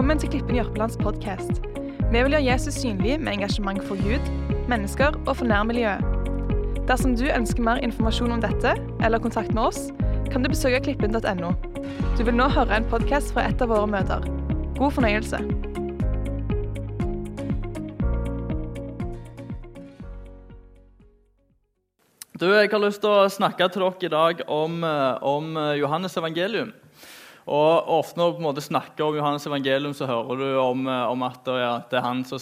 Velkommen 0.00 0.16
til 0.18 0.30
Klippen 0.32 0.56
Jørpelands 0.56 0.94
podkast. 0.96 1.58
Vi 2.08 2.20
vil 2.24 2.32
gjøre 2.32 2.46
Jesus 2.46 2.78
synlig 2.80 3.18
med 3.20 3.34
engasjement 3.34 3.82
for 3.84 4.00
Gud, 4.00 4.30
mennesker 4.70 5.18
og 5.26 5.34
for 5.36 5.44
nærmiljøet. 5.44 6.00
Dersom 6.88 7.12
du 7.20 7.26
ønsker 7.28 7.60
mer 7.60 7.82
informasjon 7.84 8.32
om 8.32 8.40
dette 8.40 8.72
eller 9.04 9.20
kontakt 9.20 9.52
med 9.52 9.66
oss, 9.66 9.90
kan 10.32 10.40
du 10.40 10.48
besøke 10.48 10.80
klippen.no. 10.86 11.52
Du 12.16 12.24
vil 12.24 12.32
nå 12.32 12.48
høre 12.48 12.80
en 12.80 12.88
podkast 12.88 13.34
fra 13.36 13.44
et 13.50 13.60
av 13.60 13.68
våre 13.68 13.92
møter. 13.92 14.24
God 14.80 14.96
fornøyelse. 14.96 15.44
Du, 22.40 22.48
Jeg 22.48 22.72
har 22.72 22.86
lyst 22.88 23.04
til 23.04 23.12
å 23.12 23.28
snakke 23.28 23.68
til 23.68 23.84
dere 23.84 24.08
i 24.08 24.14
dag 24.16 24.46
om, 24.48 24.80
eh, 24.80 25.18
om 25.20 25.56
Johannes 25.76 26.16
evangelium. 26.16 26.72
Og 27.48 27.88
Ofte 28.00 28.20
når 28.20 28.56
du 28.56 28.60
snakker 28.60 29.06
om 29.06 29.16
Johannes 29.16 29.46
evangelium, 29.46 29.94
så 29.96 30.08
hører 30.08 30.36
du 30.36 30.48
om, 30.60 30.86
eh, 30.86 31.06
om 31.10 31.22
at 31.22 31.44
det 31.44 32.00
er 32.00 32.24
som, 32.28 32.38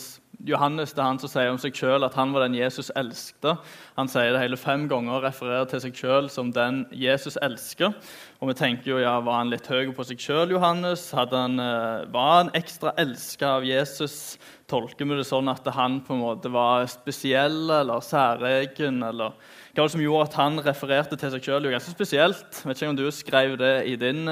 Johannes 0.47 0.93
det 0.95 1.03
er 1.03 1.09
han 1.09 1.19
som 1.19 1.31
sier 1.31 1.51
om 1.51 1.59
seg 1.59 1.75
sjøl 1.75 2.07
at 2.07 2.15
han 2.15 2.31
var 2.31 2.45
den 2.45 2.55
Jesus 2.55 2.93
elskte. 2.99 3.57
Han 3.97 4.11
sier 4.11 4.31
det 4.33 4.43
hele 4.45 4.59
fem 4.61 4.87
ganger 4.91 5.17
og 5.17 5.25
refererer 5.27 5.67
til 5.67 5.83
seg 5.83 5.99
sjøl 5.99 6.29
som 6.31 6.53
den 6.55 6.85
Jesus 6.95 7.39
elsker. 7.43 7.97
Og 8.39 8.53
vi 8.53 8.55
tenker 8.55 8.93
jo, 8.93 9.01
ja, 9.03 9.17
Var 9.19 9.41
han 9.41 9.51
litt 9.51 9.67
høy 9.67 9.91
på 9.95 10.07
seg 10.07 10.23
sjøl, 10.23 10.55
Johannes? 10.55 11.11
Han, 11.11 11.59
eh, 11.59 12.07
var 12.15 12.31
han 12.37 12.55
ekstra 12.55 12.95
elska 12.99 13.57
av 13.59 13.67
Jesus? 13.67 14.39
Tolker 14.71 15.09
vi 15.09 15.19
det 15.19 15.27
sånn 15.27 15.51
at 15.51 15.67
han 15.75 16.01
på 16.07 16.15
en 16.15 16.23
måte 16.23 16.53
var 16.53 16.87
spesiell 16.87 17.71
eller 17.81 18.05
særegen? 18.05 19.03
eller 19.03 19.35
hva 19.75 19.85
var 19.85 19.91
det 19.91 19.95
som 19.95 20.03
gjorde 20.03 20.25
at 20.27 20.39
han 20.39 20.63
refererte 20.63 21.19
til 21.19 21.31
seg 21.35 21.45
sjøl? 21.45 21.67
Ganske 21.71 21.93
spesielt. 21.95 22.63
Jeg 22.63 22.67
vet 22.67 22.81
ikke 22.81 22.91
om 22.91 22.97
du 22.99 23.11
skrev 23.15 23.59
det 23.59 23.75
i 23.87 23.95
din 23.99 24.27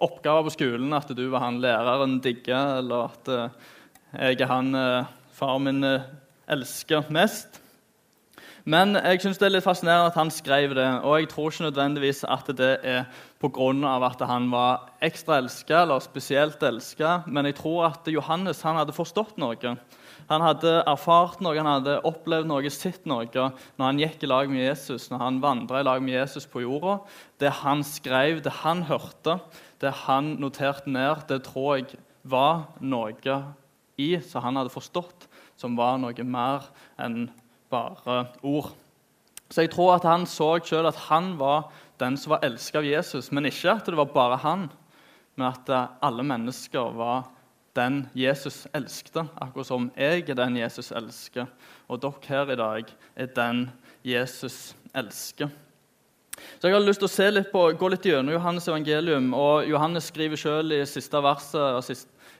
eh, 0.00 0.06
oppgave 0.06 0.44
på 0.48 0.54
skolen, 0.56 0.92
at 0.96 1.08
du 1.16 1.28
var 1.30 1.44
han 1.44 1.60
læreren 1.60 2.20
digga, 2.20 2.78
eller 2.78 3.10
at 3.10 3.28
eh, 3.28 3.50
jeg 4.30 4.40
er 4.40 4.50
han 4.50 4.74
eh, 4.74 5.10
far 5.32 5.58
min 5.58 5.84
elsker 6.48 7.10
mest. 7.10 7.60
Men 8.64 8.94
jeg 8.94 9.20
synes 9.22 9.38
det 9.40 9.46
er 9.46 9.54
litt 9.54 9.64
fascinerende 9.64 10.10
at 10.10 10.18
han 10.18 10.30
skrev 10.30 10.74
det. 10.76 10.88
Og 11.02 11.20
jeg 11.20 11.28
tror 11.30 11.50
ikke 11.50 11.68
nødvendigvis 11.70 12.24
at 12.28 12.50
det 12.58 12.72
er 12.84 13.04
pga. 13.40 14.06
at 14.06 14.20
han 14.28 14.50
var 14.50 14.90
ekstra 15.00 15.38
elska 15.38 15.82
eller 15.82 16.00
spesielt 16.00 16.62
elska, 16.62 17.22
men 17.26 17.46
jeg 17.46 17.54
tror 17.54 17.86
at 17.86 18.06
Johannes 18.06 18.62
han 18.62 18.76
hadde 18.76 18.92
forstått 18.92 19.38
noe. 19.38 19.76
Han 20.30 20.44
hadde 20.46 20.76
erfart 20.86 21.40
noe, 21.42 21.56
han 21.58 21.66
hadde 21.66 21.96
opplevd 22.06 22.46
noe, 22.46 22.70
sett 22.70 23.06
noe 23.10 23.26
når 23.26 23.82
han 23.82 23.98
gikk 23.98 24.22
i 24.22 24.28
lag 24.30 24.50
med 24.52 24.62
Jesus, 24.62 25.08
når 25.10 25.24
han 25.24 25.40
vandra 25.42 25.80
i 25.80 25.86
lag 25.88 26.02
med 26.04 26.14
Jesus 26.14 26.46
på 26.46 26.62
jorda. 26.62 27.00
Det 27.42 27.50
han 27.64 27.82
skrev, 27.82 28.38
det 28.44 28.52
han 28.60 28.84
hørte, 28.86 29.40
det 29.82 29.90
han 30.04 30.36
noterte 30.38 30.92
ned, 30.92 31.24
det 31.26 31.40
tror 31.48 31.80
jeg 31.80 31.98
var 32.22 32.68
noe 32.78 33.40
i 33.98 34.12
som 34.22 34.44
han 34.46 34.60
hadde 34.60 34.72
forstått, 34.72 35.26
som 35.58 35.74
var 35.76 35.98
noe 35.98 36.22
mer 36.22 36.70
enn 37.02 37.26
bare 37.72 38.22
ord. 38.46 38.70
Så 39.50 39.64
jeg 39.64 39.74
tror 39.74 39.96
at 39.96 40.06
han 40.06 40.28
så 40.30 40.52
sjøl 40.62 40.86
at 40.86 41.08
han 41.08 41.34
var 41.40 41.72
den 41.98 42.14
som 42.14 42.36
var 42.36 42.46
elska 42.46 42.78
av 42.78 42.86
Jesus, 42.86 43.32
men 43.34 43.50
ikke 43.50 43.74
at 43.74 43.90
det 43.90 43.98
var 43.98 44.14
bare 44.14 44.38
han, 44.46 44.68
men 45.34 45.50
at 45.50 45.74
alle 46.06 46.22
mennesker 46.22 46.94
var 46.94 47.26
den 47.76 48.02
Jesus 48.14 48.64
elskte, 48.74 49.24
akkurat 49.40 49.68
som 49.68 49.90
jeg 49.96 50.24
er 50.28 50.38
den 50.38 50.56
Jesus 50.58 50.90
elsker, 50.90 51.46
og 51.88 52.02
dere 52.02 52.26
her 52.26 52.52
i 52.52 52.58
dag 52.58 52.94
er 53.16 53.34
den 53.36 53.66
Jesus 54.04 54.74
elsker. 54.94 55.50
Så 56.60 56.68
Jeg 56.68 56.74
har 56.74 56.80
lyst 56.80 57.02
til 57.02 57.08
å 57.08 57.12
litt 57.34 57.50
på, 57.52 57.66
gå 57.76 57.88
litt 57.92 58.06
gjennom 58.06 58.32
Johannes 58.32 58.68
evangelium. 58.68 59.34
og 59.34 59.68
Johannes 59.68 60.08
skriver 60.08 60.36
selv 60.36 60.72
i 60.72 60.86
siste 60.86 61.20
verset 61.20 61.60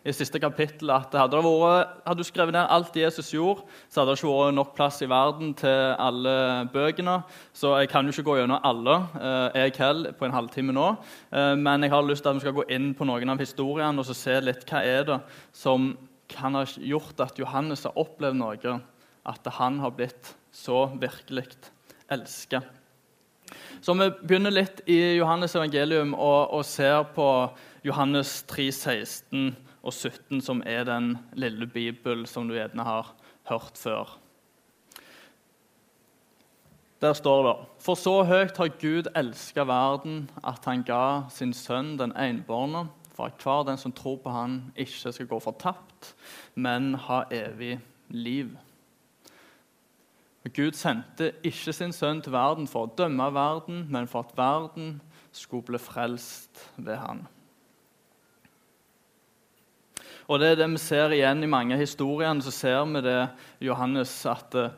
i 0.00 0.12
siste 0.16 0.40
kapittel 0.40 0.90
at 0.94 1.12
hadde, 1.16 1.40
vært, 1.44 1.96
hadde, 2.06 2.22
du 2.22 2.27
skrevet 2.28 2.55
ned 2.56 2.70
alt 2.72 2.96
Jesus 2.96 3.33
gjorde, 3.34 3.66
så 3.88 4.00
hadde 4.00 4.14
det 4.14 4.20
ikke 4.20 4.33
vært 4.33 4.56
nok 4.56 4.72
plass 4.77 5.00
i 5.05 5.08
verden 5.11 5.52
til 5.58 5.94
alle 6.00 6.34
bøkene. 6.72 7.18
Så 7.52 7.74
jeg 7.83 7.90
kan 7.92 8.08
jo 8.08 8.14
ikke 8.14 8.27
gå 8.30 8.39
gjennom 8.40 8.64
alle 8.64 8.96
eh, 9.20 9.60
jeg 9.66 9.77
heller 9.83 10.16
på 10.16 10.28
en 10.28 10.36
halvtime 10.36 10.77
nå. 10.77 10.89
Eh, 11.28 11.52
men 11.60 11.84
jeg 11.84 11.92
har 11.92 12.06
lyst 12.08 12.24
til 12.24 12.33
at 12.33 12.40
vi 12.40 12.46
skal 12.46 12.56
gå 12.56 12.66
inn 12.72 12.92
på 12.96 13.08
noen 13.08 13.34
av 13.34 13.42
historiene 13.42 14.00
og 14.00 14.08
så 14.08 14.16
se 14.16 14.40
litt 14.44 14.64
hva 14.70 14.83
er 14.89 15.06
det 15.12 15.20
som 15.52 15.92
kan 16.30 16.56
ha 16.56 16.64
gjort 16.64 17.20
at 17.20 17.39
Johannes 17.40 17.84
har 17.84 17.96
opplevd 17.98 18.39
noe, 18.40 18.77
at 19.28 19.55
han 19.58 19.80
har 19.83 19.96
blitt 19.96 20.34
så 20.55 20.86
virkelig 20.96 21.48
elska. 22.10 22.62
Så 23.83 23.94
vi 23.98 24.06
begynner 24.22 24.55
litt 24.55 24.80
i 24.90 25.16
Johannes 25.18 25.56
evangelium 25.58 26.14
og, 26.14 26.55
og 26.55 26.64
ser 26.66 27.02
på 27.16 27.27
Johannes 27.86 28.40
3, 28.48 28.68
16 28.70 29.50
og 29.83 29.92
17, 29.92 30.41
som 30.41 30.63
er 30.67 30.85
den 30.85 31.14
lille 31.33 31.67
bibel 31.67 32.27
som 32.29 32.48
du 32.48 32.55
gjerne 32.55 32.85
har 32.85 33.14
hørt 33.48 33.79
før. 33.80 34.18
Der 37.01 37.13
står 37.17 37.46
det 37.46 37.57
For 37.80 37.96
så 37.96 38.23
høyt 38.29 38.57
har 38.61 38.73
Gud 38.80 39.08
elska 39.17 39.64
verden, 39.64 40.30
at 40.45 40.64
han 40.69 40.83
ga 40.85 41.30
sin 41.33 41.55
sønn 41.57 41.96
den 41.98 42.13
enbårne, 42.13 42.89
for 43.17 43.30
at 43.30 43.40
hver 43.42 43.64
den 43.69 43.80
som 43.80 43.92
tror 43.92 44.19
på 44.20 44.33
han 44.33 44.73
ikke 44.77 45.13
skal 45.13 45.29
gå 45.29 45.39
fortapt, 45.40 46.14
men 46.55 46.95
ha 46.95 47.23
evig 47.33 47.79
liv. 48.08 48.52
Gud 50.57 50.73
sendte 50.73 51.33
ikke 51.45 51.73
sin 51.73 51.92
sønn 51.92 52.23
til 52.24 52.33
verden 52.33 52.69
for 52.69 52.86
å 52.86 52.95
dømme 52.96 53.27
verden, 53.33 53.85
men 53.92 54.08
for 54.08 54.24
at 54.24 54.36
verden 54.36 55.01
skulle 55.33 55.69
bli 55.69 55.80
frelst 55.80 56.63
ved 56.77 56.96
han. 56.96 57.27
Og 60.29 60.41
Det 60.41 60.53
er 60.53 60.61
det 60.61 60.70
vi 60.75 60.83
ser 60.83 61.14
igjen 61.17 61.45
i 61.45 61.51
mange 61.51 61.77
av 61.77 61.83
historiene. 61.83 62.42
Så 62.45 62.53
ser 62.55 62.85
vi 62.91 63.03
det 63.05 63.19
Johannes 63.64 64.13
at 64.29 64.57
uh, 64.58 64.70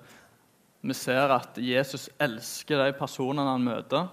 vi 0.82 0.94
ser 0.98 1.30
at 1.30 1.58
Jesus 1.62 2.08
elsker 2.18 2.80
de 2.82 2.92
personene 2.98 3.52
han 3.54 3.66
møter. 3.66 4.08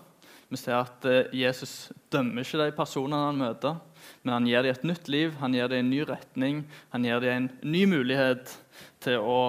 Vi 0.50 0.58
ser 0.58 0.80
at 0.80 1.06
uh, 1.06 1.30
Jesus 1.36 1.92
dømmer 2.14 2.46
ikke 2.46 2.62
de 2.62 2.76
personene 2.78 3.30
han 3.30 3.42
møter, 3.42 3.80
men 4.24 4.36
han 4.36 4.50
gir 4.50 4.66
dem 4.66 4.78
et 4.78 4.86
nytt 4.92 5.10
liv, 5.12 5.34
han 5.42 5.54
gir 5.54 5.70
dem 5.70 5.86
en 5.86 5.92
ny 5.94 6.04
retning, 6.10 6.64
han 6.94 7.06
gir 7.06 7.22
dem 7.24 7.36
en 7.36 7.50
ny 7.74 7.84
mulighet 7.90 8.56
til 9.04 9.22
å 9.22 9.42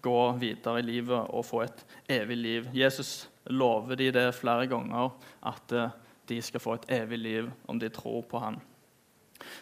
gå 0.00 0.20
videre 0.40 0.80
i 0.80 0.86
livet 0.86 1.32
og 1.32 1.46
få 1.48 1.62
et 1.64 1.84
evig 2.18 2.36
liv. 2.36 2.68
Jesus 2.76 3.28
lover 3.48 3.96
dem 3.96 4.12
det 4.16 4.28
flere 4.36 4.68
ganger, 4.70 5.12
at 5.48 5.76
uh, 5.76 5.92
de 6.28 6.40
skal 6.44 6.60
få 6.60 6.76
et 6.76 6.90
evig 7.00 7.20
liv 7.20 7.52
om 7.68 7.80
de 7.80 7.88
tror 7.92 8.24
på 8.28 8.40
ham. 8.42 8.60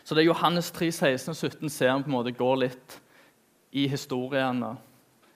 Så 0.05 0.15
det 0.15 0.25
er 0.25 0.31
Johannes 0.31 0.71
3, 0.75 0.91
16 0.93 1.33
og 1.33 1.37
17 1.37 1.71
ser 1.71 1.93
vi 1.95 2.07
på 2.07 2.11
en 2.11 2.17
måte 2.17 2.35
går 2.37 2.61
litt 2.65 2.99
i 3.77 3.87
historiene, 3.91 4.77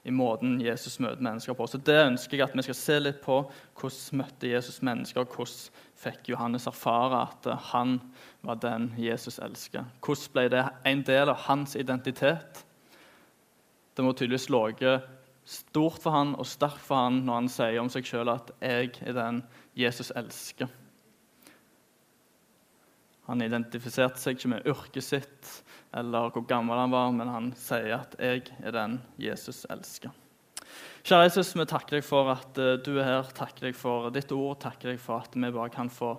i 0.02 0.12
måten 0.14 0.54
Jesus 0.64 0.96
møter 1.02 1.20
mennesker 1.20 1.56
på. 1.56 1.66
Så 1.68 1.76
det 1.84 1.98
ønsker 2.06 2.38
jeg 2.38 2.46
at 2.46 2.56
vi 2.56 2.64
skal 2.64 2.78
se 2.78 2.96
litt 3.02 3.18
på. 3.20 3.42
Hvordan 3.76 4.22
møtte 4.22 4.48
Jesus 4.48 4.80
mennesker? 4.86 5.28
Hvordan 5.28 5.84
fikk 6.00 6.30
Johannes 6.32 6.64
erfare 6.70 7.26
at 7.26 7.48
han 7.74 7.98
var 8.40 8.62
den 8.62 8.88
Jesus 8.96 9.36
elsker? 9.44 9.84
Hvordan 10.00 10.32
ble 10.32 10.46
det 10.56 10.64
en 10.88 11.04
del 11.04 11.28
av 11.28 11.44
hans 11.50 11.76
identitet? 11.76 12.64
Det 13.92 14.06
må 14.06 14.14
tydeligvis 14.16 14.48
ligge 14.48 15.00
stort 15.50 16.00
for 16.00 16.14
han 16.14 16.34
og 16.38 16.48
sterkt 16.48 16.80
for 16.84 17.04
han 17.04 17.20
når 17.26 17.42
han 17.42 17.50
sier 17.52 17.80
om 17.82 17.90
seg 17.92 18.06
sjøl 18.06 18.32
at 18.32 18.52
'jeg 18.60 18.96
er 19.02 19.12
den 19.12 19.42
Jesus 19.76 20.12
elsker'. 20.16 20.79
Han 23.30 23.44
identifiserte 23.46 24.18
seg 24.18 24.38
ikke 24.38 24.54
med 24.56 24.66
yrket 24.70 25.06
sitt 25.06 25.50
eller 25.94 26.30
hvor 26.34 26.46
gammel 26.46 26.78
han 26.78 26.94
var, 26.94 27.12
men 27.14 27.30
han 27.30 27.52
sier 27.58 28.00
at 28.00 28.16
'jeg 28.18 28.50
er 28.62 28.74
den 28.74 29.00
Jesus 29.18 29.64
elsker'. 29.70 30.14
Kjære 31.00 31.24
Jesus, 31.24 31.54
vi 31.56 31.64
takker 31.64 31.96
deg 31.96 32.04
for 32.04 32.28
at 32.28 32.58
uh, 32.60 32.74
du 32.76 32.98
er 33.00 33.06
her. 33.06 33.28
Takker 33.34 33.70
deg 33.70 33.76
for 33.78 34.10
ditt 34.12 34.30
ord. 34.36 34.58
Takker 34.60 34.92
deg 34.92 34.98
for 35.00 35.24
at 35.24 35.32
vi 35.32 35.48
bare 35.48 35.72
kan 35.72 35.88
få 35.88 36.10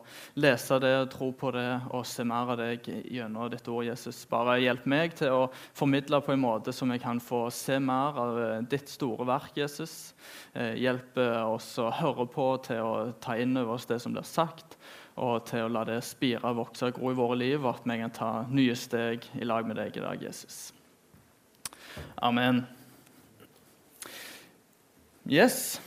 lese 0.42 0.80
det, 0.81 1.12
tro 1.13 1.30
på 1.38 1.52
det 1.54 1.68
og 1.94 2.02
se 2.10 2.25
mer 2.25 2.50
av 2.50 2.58
deg 2.58 2.90
gjennom 3.06 3.52
ditt 3.54 3.68
ord. 3.69 3.86
Jesus. 3.86 4.24
Bare 4.25 4.57
hjelp 4.60 4.88
meg 4.90 5.14
til 5.19 5.30
å 5.30 5.52
formidle 5.78 6.19
på 6.25 6.34
en 6.34 6.42
måte 6.42 6.74
som 6.74 6.90
jeg 6.90 7.04
kan 7.04 7.22
få 7.22 7.44
se 7.54 7.78
mer 7.80 8.18
av 8.18 8.40
uh, 8.42 8.57
ditt 8.66 8.90
store 8.90 9.28
verk, 9.30 9.54
Jesus. 9.62 10.16
Uh, 10.56 10.74
hjelp 10.74 11.22
oss 11.46 11.75
å 11.78 11.92
høre 12.02 12.25
på, 12.25 12.50
til 12.66 12.81
å 12.81 13.12
ta 13.22 13.38
inn 13.38 13.54
over 13.62 13.78
oss 13.78 13.86
det 13.86 14.02
som 14.02 14.18
blir 14.18 14.25
sagt 14.25 14.80
og 15.19 15.46
til 15.50 15.66
å 15.66 15.72
la 15.72 15.84
det 15.88 16.00
spire, 16.06 16.54
vokse 16.56 16.88
og 16.88 16.98
gro 16.98 17.12
i 17.12 17.18
våre 17.18 17.38
liv, 17.40 17.60
og 17.63 17.75
at 17.75 17.88
vi 17.88 17.98
kan 18.00 18.13
ta 18.16 18.31
nye 18.50 18.75
steg 18.80 19.28
i 19.36 19.48
lag 19.48 19.68
med 19.68 19.80
deg 19.81 19.98
i 19.98 20.04
dag, 20.04 20.24
Jesus. 20.24 20.72
Amen. 22.24 22.63
Yes. 25.28 25.80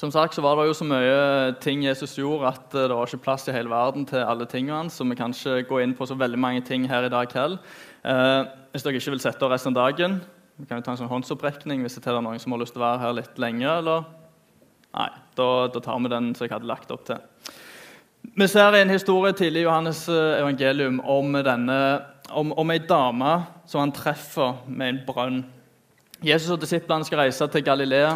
Som 0.00 0.10
sagt 0.10 0.34
så 0.34 0.42
var 0.42 0.58
det 0.58 0.66
jo 0.66 0.74
så 0.74 0.86
mye 0.88 1.52
ting 1.62 1.84
Jesus 1.84 2.16
gjorde 2.18 2.50
at 2.50 2.72
det 2.74 2.88
var 2.90 3.06
ikke 3.06 3.22
plass 3.28 3.46
i 3.46 3.54
hele 3.54 3.70
verden 3.70 4.06
til 4.08 4.24
alle 4.24 4.48
tingene 4.50 4.80
hans, 4.80 4.96
så 4.98 5.06
vi 5.06 5.14
kan 5.18 5.34
ikke 5.36 5.68
gå 5.68 5.82
inn 5.84 5.94
på 5.94 6.08
så 6.08 6.16
veldig 6.18 6.40
mange 6.40 6.64
ting 6.66 6.88
her 6.90 7.06
i 7.06 7.12
dag 7.12 7.30
heller. 7.36 7.60
Eh, 8.02 8.40
hvis 8.72 8.82
dere 8.82 8.98
ikke 8.98 9.14
vil 9.14 9.22
sette 9.22 9.46
av 9.46 9.54
resten 9.54 9.70
av 9.70 9.84
dagen, 9.84 10.18
vi 10.58 10.66
kan 10.66 10.80
jo 10.80 10.86
ta 10.86 10.94
en 10.94 11.00
sånn 11.04 11.12
håndsopprekning 11.12 11.84
hvis 11.84 12.00
det 12.00 12.10
er 12.10 12.18
noen 12.24 12.42
som 12.42 12.54
har 12.54 12.62
lyst 12.62 12.74
til 12.74 12.82
å 12.82 12.88
være 12.88 13.02
her 13.04 13.16
litt 13.20 13.40
lenger, 13.42 13.78
eller 13.84 14.12
Nei, 14.94 15.08
da, 15.34 15.46
da 15.74 15.80
tar 15.82 15.98
vi 15.98 16.10
den 16.12 16.28
som 16.38 16.46
jeg 16.46 16.52
hadde 16.52 16.68
lagt 16.70 16.92
opp 16.94 17.02
til. 17.08 17.18
Vi 18.36 18.48
ser 18.50 18.74
en 18.74 18.90
historie 18.90 19.30
tidlig 19.32 19.60
i 19.60 19.64
Johannes 19.68 20.08
eh, 20.10 20.40
evangelium 20.40 20.96
om 21.06 21.36
denne 21.46 21.74
om, 22.34 22.48
om 22.58 22.70
ei 22.74 22.80
dame 22.82 23.34
som 23.70 23.84
han 23.84 23.92
treffer 23.94 24.56
med 24.66 24.88
en 24.88 24.96
brønn. 25.06 25.36
Jesus 26.24 26.50
og 26.50 26.58
disiplene 26.58 27.06
skal 27.06 27.20
reise 27.20 27.46
til 27.52 27.62
Galilea, 27.62 28.08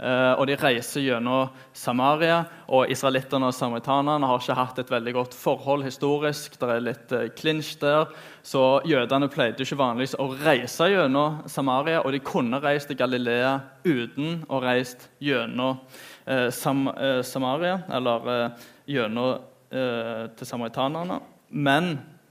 eh, 0.00 0.30
og 0.40 0.46
de 0.48 0.56
reiser 0.56 1.04
gjennom 1.04 1.50
Samaria. 1.76 2.38
og 2.68 2.88
Israelittene 2.88 3.50
og 3.50 3.52
samaritanene 3.52 4.30
har 4.30 4.40
ikke 4.40 4.56
hatt 4.56 4.80
et 4.80 4.94
veldig 4.94 5.14
godt 5.18 5.36
forhold 5.36 5.84
historisk. 5.84 6.56
Det 6.56 6.70
er 6.72 6.86
litt 6.86 7.12
klinsj 7.36 7.74
eh, 7.76 7.84
der, 7.84 8.16
så 8.40 8.80
Jødene 8.88 9.28
pleide 9.28 9.68
ikke 9.68 9.82
vanligvis 9.82 10.16
å 10.16 10.30
reise 10.46 10.88
gjennom 10.94 11.42
Samaria, 11.44 12.00
og 12.00 12.16
de 12.16 12.22
kunne 12.24 12.62
reist 12.64 12.88
til 12.88 12.96
Galilea 13.04 13.52
uten 13.84 14.46
å 14.48 14.64
reist 14.64 15.10
gjennom 15.20 15.84
Samaria, 16.24 17.78
eller 17.92 18.56
gjennom 18.88 19.47
til 19.70 20.48
samaritanerne. 20.48 21.18
Men 21.50 21.90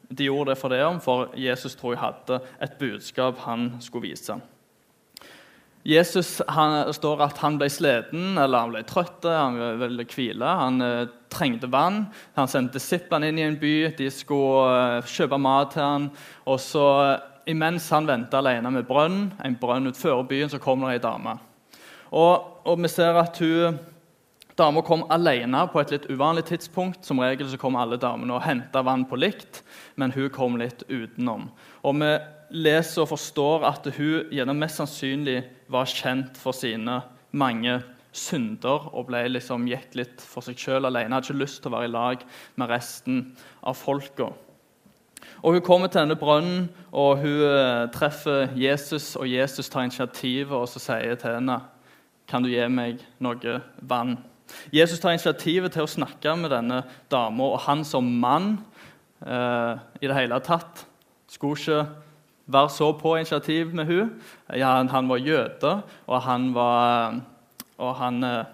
de 0.10 0.28
gjorde 0.30 0.54
det 0.54 0.60
for 0.60 0.74
det 0.74 0.84
om, 0.86 1.00
for 1.04 1.34
Jesus 1.38 1.76
tror 1.78 1.94
jeg 1.94 2.02
hadde 2.02 2.40
et 2.64 2.78
budskap 2.80 3.42
han 3.46 3.76
skulle 3.84 4.10
vise. 4.10 4.38
Jesus 5.88 6.42
han, 6.52 6.90
står 6.92 7.22
at 7.24 7.38
han 7.40 7.56
ble 7.60 7.70
sliten 7.72 8.36
eller 8.36 8.60
han 8.60 8.74
ble 8.74 8.82
trøtt, 8.88 9.24
han 9.24 9.56
ville 9.80 10.04
hvile. 10.12 10.50
Han 10.60 10.84
eh, 10.84 11.08
trengte 11.32 11.70
vann. 11.72 12.02
Han 12.36 12.52
sendte 12.52 12.76
disiplene 12.76 13.30
inn 13.32 13.40
i 13.40 13.46
en 13.46 13.60
by. 13.62 13.76
De 13.96 14.10
skulle 14.12 14.98
eh, 14.98 15.08
kjøpe 15.08 15.40
mat 15.40 15.72
til 15.76 15.86
han. 15.86 16.10
Og 16.44 16.60
så, 16.60 16.88
Imens 17.48 17.88
han 17.96 18.10
venta 18.10 18.42
alene 18.42 18.74
med 18.76 18.88
brønn, 18.90 19.30
en 19.40 19.56
brønn 19.56 19.88
utenfor 19.88 20.26
byen, 20.28 20.52
så 20.52 20.60
kom 20.60 20.84
det 20.84 20.98
ei 20.98 21.04
dame. 21.04 21.38
Og, 22.12 22.66
og, 22.68 22.76
vi 22.84 22.92
ser 22.92 23.16
at 23.22 23.40
hun, 23.40 23.78
Dama 24.58 24.82
kom 24.82 25.04
alene 25.14 25.60
på 25.70 25.82
et 25.84 25.92
litt 25.94 26.08
uvanlig 26.10 26.48
tidspunkt. 26.50 27.06
Som 27.06 27.22
regel 27.22 27.50
så 27.52 27.60
kom 27.62 27.78
alle 27.78 28.00
damene 28.02 28.38
og 28.38 28.46
henta 28.46 28.82
vann 28.86 29.06
på 29.06 29.20
likt, 29.20 29.62
men 29.96 30.14
hun 30.16 30.32
kom 30.34 30.58
litt 30.58 30.82
utenom. 30.90 31.52
Og 31.86 32.00
vi 32.02 32.10
leser 32.66 33.04
og 33.04 33.12
forstår 33.12 33.68
at 33.70 33.86
hun 33.98 34.34
gjennom 34.34 34.58
mest 34.58 34.80
sannsynlig 34.82 35.44
var 35.70 35.90
kjent 35.92 36.40
for 36.42 36.58
sine 36.58 37.02
mange 37.38 37.76
synder 38.18 38.88
og 38.96 39.12
ble 39.12 39.26
liksom, 39.30 39.68
gikk 39.70 39.94
litt 40.00 40.24
for 40.24 40.46
seg 40.46 40.58
sjøl 40.58 40.90
alene. 40.90 41.14
Hadde 41.14 41.30
ikke 41.30 41.44
lyst 41.44 41.62
til 41.62 41.72
å 41.72 41.78
være 41.78 41.90
i 41.90 41.94
lag 41.94 42.24
med 42.58 42.72
resten 42.72 43.20
av 43.62 43.78
folka. 43.78 44.32
Og 45.44 45.54
Hun 45.54 45.66
kommer 45.66 45.92
til 45.92 46.02
denne 46.02 46.18
brønnen 46.18 46.66
og 46.92 47.20
hun 47.22 47.44
eh, 47.46 47.90
treffer 47.94 48.54
Jesus, 48.58 49.16
og 49.20 49.28
Jesus 49.30 49.70
tar 49.70 49.86
initiativet 49.86 50.54
og 50.56 50.66
så 50.72 50.82
sier 50.82 51.18
til 51.20 51.38
henne 51.38 51.60
kan 52.28 52.44
du 52.44 52.50
gi 52.50 52.66
meg 52.72 53.04
noe 53.24 53.60
vann. 53.86 54.18
Jesus 54.74 55.00
tar 55.00 55.16
initiativet 55.16 55.74
til 55.76 55.86
å 55.86 55.92
snakke 55.92 56.36
med 56.40 56.54
denne 56.54 56.82
dama, 57.12 57.54
og 57.54 57.64
han 57.68 57.84
som 57.88 58.08
mann 58.22 58.58
eh, 59.22 59.80
i 60.02 60.10
det 60.10 60.18
hele 60.18 60.40
tatt 60.46 60.86
skulle 61.32 61.58
ikke 61.60 61.86
være 62.48 62.70
så 62.72 62.92
på 62.96 63.16
initiativ 63.18 63.74
med 63.76 63.90
hun. 63.90 64.14
Ja, 64.56 64.78
han 64.84 65.10
var 65.10 65.18
jøde, 65.18 65.74
og 66.08 66.22
han, 66.22 66.54
var, 66.56 67.20
og 67.78 67.96
han 68.00 68.24
eh, 68.24 68.46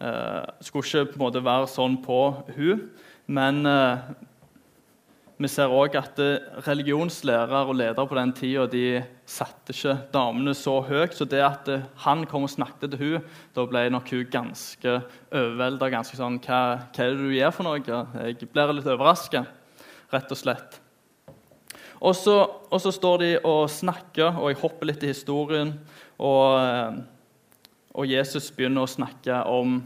eh, 0.00 0.48
skulle 0.60 0.86
ikke 0.86 1.12
på 1.12 1.18
en 1.18 1.24
måte 1.26 1.44
være 1.44 1.68
sånn 1.68 2.00
på 2.04 2.20
hun. 2.56 2.86
Men 3.30 3.66
eh, 3.68 4.08
vi 5.40 5.48
ser 5.48 5.72
òg 5.72 5.94
at 5.96 6.18
eh, 6.20 6.42
religionslærere 6.66 7.62
og 7.64 7.78
ledere 7.78 8.04
på 8.08 8.16
den 8.18 8.32
tida 8.36 8.66
de 8.68 9.00
satte 9.24 9.72
ikke 9.72 9.94
damene 10.12 10.52
så 10.56 10.74
høyt. 10.84 11.14
Så 11.16 11.24
det 11.24 11.40
at 11.40 11.70
eh, 11.72 11.86
han 12.04 12.26
kom 12.28 12.44
og 12.44 12.52
snakket 12.52 12.92
til 12.92 13.00
hun, 13.00 13.30
da 13.56 13.64
ble 13.70 13.86
nok 13.94 14.12
hun 14.12 14.26
ganske 14.28 14.98
overvelda. 15.30 15.88
Ganske 15.96 16.20
sånn 16.20 16.36
hva, 16.44 16.60
hva, 16.92 17.06
er 17.06 17.16
det 17.16 17.24
du 17.24 17.32
gjør 17.38 17.56
for 17.56 17.70
noe? 17.70 17.80
Jeg 17.80 18.50
blir 18.52 18.74
litt 18.76 18.92
overraska, 18.92 19.46
rett 20.12 20.36
og 20.36 20.42
slett. 20.42 20.78
Og 22.00 22.12
så, 22.16 22.36
og 22.68 22.84
så, 22.84 22.92
står 22.92 23.18
de 23.24 23.32
og 23.40 23.64
snakker, 23.72 24.36
og 24.36 24.52
jeg 24.52 24.60
hopper 24.60 24.92
litt 24.92 25.08
i 25.08 25.14
historien. 25.14 25.72
Og, 26.20 26.60
eh, 26.60 27.00
og 27.96 28.12
Jesus 28.12 28.52
begynner 28.52 28.84
å 28.84 28.92
snakke 28.92 29.40
om, 29.48 29.80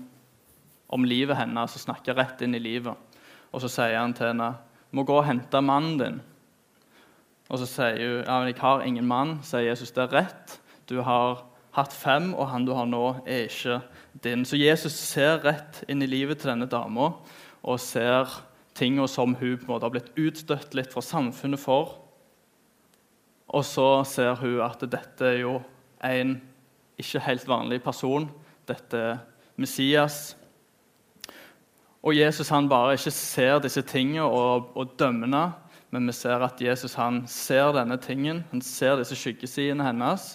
om 0.90 1.06
livet 1.06 1.38
hennes, 1.38 1.78
og 1.78 1.86
snakker 1.86 2.18
rett 2.18 2.42
inn 2.42 2.58
i 2.58 2.62
livet. 2.62 3.18
Og 3.54 3.62
så 3.62 3.70
sier 3.70 4.00
han 4.02 4.18
til 4.18 4.32
henne 4.32 4.56
må 4.94 5.05
gå 5.06 5.19
og 5.19 5.26
hente 5.26 5.61
mannen 5.64 5.99
din. 5.99 6.20
Og 7.50 7.61
så 7.61 7.67
sier 7.69 7.99
hun 7.99 8.23
ja, 8.23 8.38
men 8.38 8.52
jeg 8.52 8.61
har 8.62 8.85
ingen 8.87 9.08
mann. 9.08 9.38
sier 9.44 9.67
Jesus 9.67 9.93
det 9.94 10.06
er 10.06 10.14
rett. 10.23 10.56
Du 10.88 11.00
har 11.02 11.44
hatt 11.75 11.93
fem, 11.93 12.32
og 12.35 12.49
han 12.52 12.67
du 12.67 12.73
har 12.76 12.87
nå, 12.87 13.05
er 13.26 13.49
ikke 13.49 13.81
din. 14.25 14.44
Så 14.46 14.58
Jesus 14.61 14.94
ser 14.94 15.43
rett 15.44 15.82
inn 15.91 16.02
i 16.05 16.08
livet 16.08 16.41
til 16.41 16.52
denne 16.52 16.70
dama 16.70 17.12
og 17.64 17.81
ser 17.81 18.31
tinga 18.76 19.06
som 19.08 19.35
hun 19.38 19.58
på 19.58 19.67
en 19.67 19.73
måte 19.73 19.87
har 19.87 19.94
blitt 19.94 20.14
utstøtt 20.19 20.75
litt 20.76 20.93
fra 20.93 21.02
samfunnet 21.05 21.61
for. 21.61 21.96
Og 23.55 23.64
så 23.67 23.88
ser 24.08 24.38
hun 24.41 24.61
at 24.64 24.82
dette 24.91 25.26
er 25.29 25.41
jo 25.44 25.58
en 26.05 26.37
ikke 27.00 27.23
helt 27.26 27.46
vanlig 27.49 27.81
person. 27.82 28.29
Dette 28.69 28.99
er 28.99 29.23
Messias. 29.56 30.35
Og 32.04 32.16
Jesus 32.16 32.50
han 32.52 32.68
bare 32.68 32.98
ikke 32.98 33.10
ser 33.16 33.58
disse 33.64 33.82
tingene 33.88 34.26
og, 34.28 34.74
og 34.76 34.96
dømmende, 35.00 35.46
men 35.90 36.08
vi 36.10 36.12
ser 36.12 36.42
at 36.44 36.60
Jesus 36.60 36.96
han 36.98 37.22
ser 37.30 37.72
denne 37.72 37.96
tingen, 37.96 38.42
han 38.50 38.60
ser 38.62 38.98
disse 39.00 39.16
skyggesidene 39.16 39.86
hennes. 39.86 40.34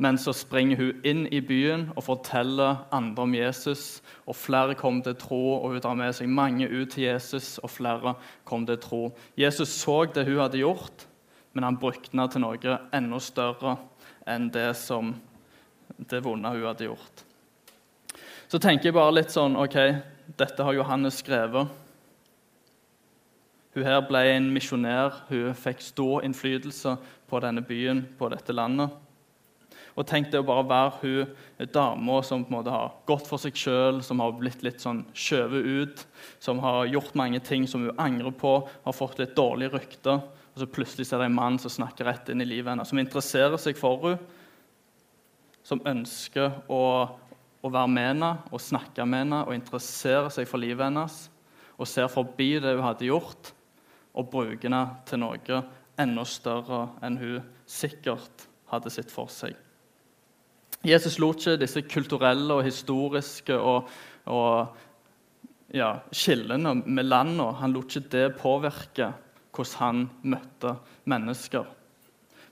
Men 0.00 0.16
så 0.16 0.32
springer 0.32 0.78
hun 0.78 1.00
inn 1.04 1.26
i 1.28 1.42
byen 1.44 1.88
og 1.92 2.06
forteller 2.06 2.86
andre 2.94 3.24
om 3.26 3.34
Jesus. 3.34 4.00
og 4.24 4.36
Flere 4.36 4.74
kom 4.74 5.02
til 5.04 5.16
tro, 5.20 5.40
og 5.58 5.74
hun 5.74 5.82
drar 5.84 5.98
med 5.98 6.14
seg 6.16 6.30
mange 6.32 6.68
ut 6.68 6.94
til 6.94 7.04
Jesus. 7.04 7.58
og 7.58 7.70
flere 7.70 8.14
kom 8.44 8.64
til 8.66 8.78
tro. 8.80 9.02
Jesus 9.36 9.68
så 9.68 10.04
det 10.14 10.24
hun 10.28 10.38
hadde 10.40 10.62
gjort, 10.62 11.06
men 11.52 11.64
han 11.64 11.76
brukte 11.76 12.16
den 12.16 12.30
til 12.30 12.40
noe 12.40 12.78
enda 12.94 13.18
større 13.20 13.76
enn 14.26 14.48
det 14.48 14.76
som 14.76 15.12
det 15.98 16.22
vonde 16.24 16.48
hun 16.48 16.64
hadde 16.64 16.88
gjort. 16.88 17.24
Så 18.48 18.58
tenker 18.58 18.88
jeg 18.88 18.94
bare 18.96 19.14
litt 19.14 19.30
sånn 19.30 19.56
OK, 19.56 19.76
dette 20.38 20.62
har 20.62 20.76
Johannes 20.76 21.18
skrevet. 21.22 21.68
Hun 23.74 23.86
her 23.86 24.00
ble 24.06 24.24
en 24.32 24.48
misjonær. 24.54 25.22
Hun 25.30 25.54
fikk 25.58 25.82
stor 25.84 26.26
innflytelse 26.26 26.96
på 27.30 27.40
denne 27.42 27.62
byen, 27.62 28.02
på 28.18 28.30
dette 28.32 28.54
landet. 28.54 28.90
Og 29.98 30.06
tenk 30.06 30.30
det 30.30 30.40
å 30.40 30.46
bare 30.46 30.64
være 30.66 30.98
hun 31.02 31.70
dama 31.74 32.20
som 32.24 32.44
på 32.44 32.52
en 32.52 32.56
måte 32.60 32.72
har 32.72 32.92
gått 33.10 33.26
for 33.28 33.42
seg 33.42 33.56
sjøl, 33.58 34.00
som 34.06 34.22
har 34.22 34.36
blitt 34.38 34.62
litt 34.64 34.82
sånn 34.82 35.02
skjøvet 35.12 35.66
ut, 35.66 36.04
som 36.42 36.62
har 36.62 36.88
gjort 36.88 37.16
mange 37.18 37.40
ting 37.44 37.66
som 37.68 37.84
hun 37.84 37.98
angrer 38.00 38.34
på, 38.34 38.54
har 38.84 38.96
fått 38.96 39.18
litt 39.20 39.34
dårlig 39.38 39.72
rykte. 39.74 40.16
Og 40.54 40.62
så 40.62 40.70
plutselig 40.70 41.10
er 41.10 41.22
det 41.22 41.30
en 41.30 41.36
mann 41.36 41.58
som 41.62 41.74
snakker 41.74 42.08
rett 42.08 42.30
inn 42.30 42.42
i 42.42 42.48
livet 42.48 42.72
hennes, 42.72 42.90
som 42.90 43.02
interesserer 43.02 43.60
seg 43.60 43.78
for 43.78 44.12
henne, 44.12 44.36
som 45.60 45.82
ønsker 45.86 46.54
å, 46.72 46.82
å 47.60 47.70
være 47.72 47.92
med 47.92 48.08
henne 48.12 48.30
og 48.50 48.62
snakke 48.62 49.04
med 49.04 49.24
henne 49.24 49.40
og 49.46 49.54
interessere 49.56 50.30
seg 50.32 50.48
for 50.48 50.62
livet 50.62 50.86
hennes, 50.86 51.22
og 51.80 51.88
ser 51.88 52.10
forbi 52.12 52.54
det 52.60 52.74
hun 52.76 52.84
hadde 52.84 53.08
gjort, 53.08 53.52
og 54.16 54.30
bruker 54.32 54.68
henne 54.68 54.84
til 55.08 55.22
noe 55.22 55.62
enda 56.00 56.24
større 56.26 56.86
enn 57.04 57.18
hun 57.20 57.50
sikkert 57.68 58.46
hadde 58.72 58.92
sett 58.92 59.12
for 59.12 59.30
seg. 59.32 59.56
Jesus 60.86 61.18
lot 61.20 61.42
ikke 61.42 61.60
disse 61.60 61.82
kulturelle 61.84 62.56
og 62.56 62.64
historiske 62.64 63.56
og, 63.56 63.90
og 64.32 65.74
ja, 65.76 65.90
skillene 66.10 66.72
med 66.86 67.04
landene 67.04 67.50
Han 67.60 67.74
lot 67.74 67.92
ikke 67.92 68.12
det 68.14 68.38
påvirke 68.40 69.10
hvordan 69.52 69.76
han 69.82 70.00
møtte 70.32 70.72
mennesker. 71.10 71.66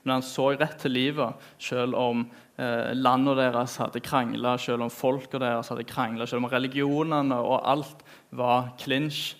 Men 0.03 0.17
han 0.17 0.25
så 0.25 0.51
rett 0.55 0.77
til 0.79 0.95
livet, 0.95 1.49
selv 1.59 1.97
om 1.99 2.23
eh, 2.57 2.91
landet 2.95 3.39
deres 3.41 3.75
hadde 3.81 4.01
krangla, 4.03 4.55
selv 4.61 4.85
om 4.85 4.93
folket 4.93 5.41
deres 5.43 5.71
hadde 5.73 5.87
krangla, 5.89 6.27
selv 6.27 6.45
om 6.45 6.51
religionene 6.51 7.39
og 7.43 7.59
alt 7.67 8.05
var 8.35 8.71
klinsj, 8.79 9.35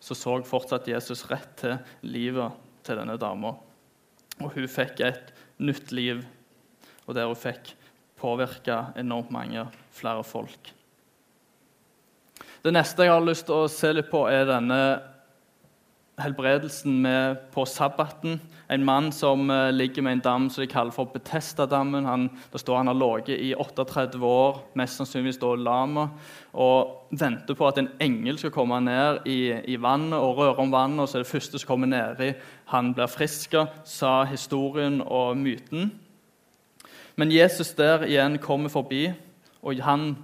så 0.00 0.14
så 0.14 0.38
fortsatt 0.46 0.88
Jesus 0.88 1.26
rett 1.28 1.50
til 1.58 1.76
livet 2.06 2.54
til 2.86 3.00
denne 3.00 3.18
dama. 3.20 3.52
Og 4.38 4.54
hun 4.54 4.68
fikk 4.70 5.02
et 5.04 5.32
nytt 5.58 5.92
liv, 5.92 6.22
og 7.06 7.16
der 7.18 7.28
hun 7.28 7.38
fikk 7.38 7.74
påvirka 8.18 8.92
enormt 8.98 9.30
mange 9.34 9.66
flere 9.94 10.24
folk. 10.26 10.72
Det 12.62 12.72
neste 12.74 13.04
jeg 13.06 13.14
har 13.14 13.22
lyst 13.22 13.46
til 13.46 13.64
å 13.64 13.70
se 13.70 13.92
litt 13.94 14.10
på, 14.10 14.24
er 14.30 14.48
denne 14.48 14.80
helbredelsen 16.22 17.00
med, 17.02 17.36
på 17.54 17.64
sabbaten. 17.66 18.40
En 18.70 18.84
mann 18.84 19.12
som 19.12 19.50
uh, 19.50 19.70
ligger 19.70 20.02
med 20.02 20.12
en 20.12 20.22
dam 20.24 20.50
som 20.50 20.62
de 20.62 20.68
kaller 20.70 20.92
for 20.92 21.04
Betestadammen. 21.12 22.04
Han, 22.04 22.28
det 22.52 22.60
står 22.60 22.76
han 22.76 22.90
har 22.90 22.98
ligget 22.98 23.40
i 23.40 23.54
38 23.54 24.18
år, 24.22 24.60
mest 24.74 24.98
sannsynligvis 24.98 25.40
da 25.40 25.54
lama, 25.54 26.08
og 26.52 27.08
venter 27.10 27.54
på 27.54 27.68
at 27.68 27.78
en 27.78 27.90
engel 28.00 28.38
skal 28.38 28.52
komme 28.54 28.80
ned 28.80 29.26
i, 29.26 29.52
i 29.72 29.76
vannet 29.80 30.18
og 30.18 30.36
røre 30.38 30.62
om 30.62 30.72
vannet. 30.72 31.00
og 31.00 31.08
så 31.08 31.18
er 31.18 31.26
det 31.26 31.32
første 31.32 31.58
som 31.58 31.68
kommer 31.68 31.90
nedi. 31.90 32.32
Han 32.74 32.92
blir 32.94 33.08
frisk, 33.08 33.54
sa 33.84 34.24
historien 34.24 35.00
og 35.04 35.36
myten. 35.36 35.92
Men 37.16 37.32
Jesus 37.32 37.72
der 37.74 38.04
igjen 38.06 38.38
kommer 38.38 38.68
forbi, 38.68 39.08
og 39.62 39.80
han 39.82 40.16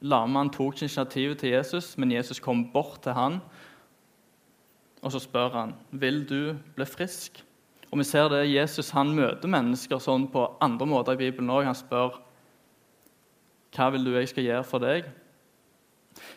lamaen 0.00 0.50
tok 0.50 0.82
initiativet 0.82 1.38
til 1.38 1.56
Jesus, 1.56 1.96
men 1.98 2.12
Jesus 2.12 2.40
kom 2.40 2.68
bort 2.72 3.00
til 3.02 3.16
han 3.16 3.40
og 5.06 5.12
så 5.14 5.20
spør 5.22 5.52
han 5.54 5.74
vil 5.94 6.24
du 6.26 6.56
bli 6.74 6.86
frisk. 6.88 7.38
Og 7.92 8.00
vi 8.00 8.04
ser 8.08 8.26
det 8.32 8.48
Jesus 8.50 8.90
han 8.90 9.12
møter 9.14 9.50
mennesker 9.50 10.00
sånn 10.02 10.26
på 10.32 10.48
andre 10.64 10.88
måter 10.90 11.14
i 11.14 11.20
Bibelen 11.20 11.52
òg. 11.54 11.68
Han 11.68 11.78
spør 11.78 12.16
hva 13.76 13.86
vil 13.94 14.08
du 14.08 14.16
jeg 14.16 14.32
skal 14.32 14.48
gjøre 14.48 14.66
for 14.66 14.82
deg. 14.82 15.06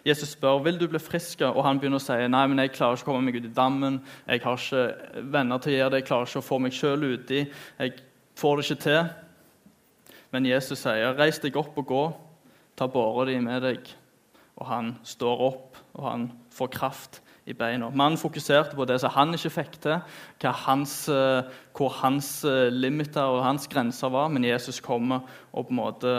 Jesus 0.06 0.36
spør 0.36 0.60
vil 0.66 0.78
du 0.78 0.86
bli 0.92 1.00
frisk, 1.02 1.42
og 1.48 1.64
han 1.66 1.80
begynner 1.80 2.02
å 2.02 2.04
si 2.04 2.18
nei, 2.30 2.42
men 2.52 2.62
jeg 2.62 2.74
klarer 2.76 3.00
ikke 3.00 3.08
å 3.08 3.14
komme 3.14 3.24
meg 3.26 3.40
ut 3.40 3.48
i 3.48 3.54
dammen. 3.56 4.02
Jeg 4.28 4.44
har 4.44 4.60
ikke 4.60 5.24
venner 5.34 5.64
til 5.64 5.74
å 5.74 5.78
gjøre 5.78 5.94
det, 5.94 6.02
jeg 6.02 6.10
klarer 6.10 6.30
ikke 6.30 6.42
å 6.44 6.48
få 6.50 6.60
meg 6.62 6.76
sjøl 6.76 7.06
uti. 7.16 7.40
Jeg 7.80 7.96
får 8.38 8.60
det 8.60 8.66
ikke 8.68 8.84
til. 8.84 9.00
Men 10.30 10.46
Jesus 10.46 10.84
sier, 10.84 11.16
'Reis 11.16 11.40
deg 11.42 11.58
opp 11.58 11.80
og 11.80 11.88
gå. 11.88 12.04
Ta 12.78 12.86
båra 12.86 13.26
di 13.26 13.40
med 13.40 13.64
deg.' 13.64 13.96
Og 14.60 14.68
han 14.68 14.98
står 15.04 15.42
opp, 15.48 15.78
og 15.96 16.04
han 16.04 16.32
får 16.52 16.68
kraft 16.76 17.22
i 17.50 17.56
beina. 17.58 17.90
Mannen 17.90 18.20
fokuserte 18.20 18.78
på 18.78 18.86
det 18.88 19.00
som 19.02 19.14
han 19.16 19.34
ikke 19.36 19.54
fikk 19.58 19.80
til, 19.84 19.98
hans, 20.66 20.94
eh, 21.10 21.50
hvor 21.78 21.94
hans 22.02 22.32
eh, 22.48 22.70
limiter 22.70 23.26
og 23.26 23.44
hans 23.46 23.68
grenser 23.72 24.14
var, 24.14 24.30
men 24.30 24.48
Jesus 24.48 24.82
kommer 24.84 25.26
og 25.52 25.68
på 25.68 25.74
en 25.74 25.82
måte 25.82 26.16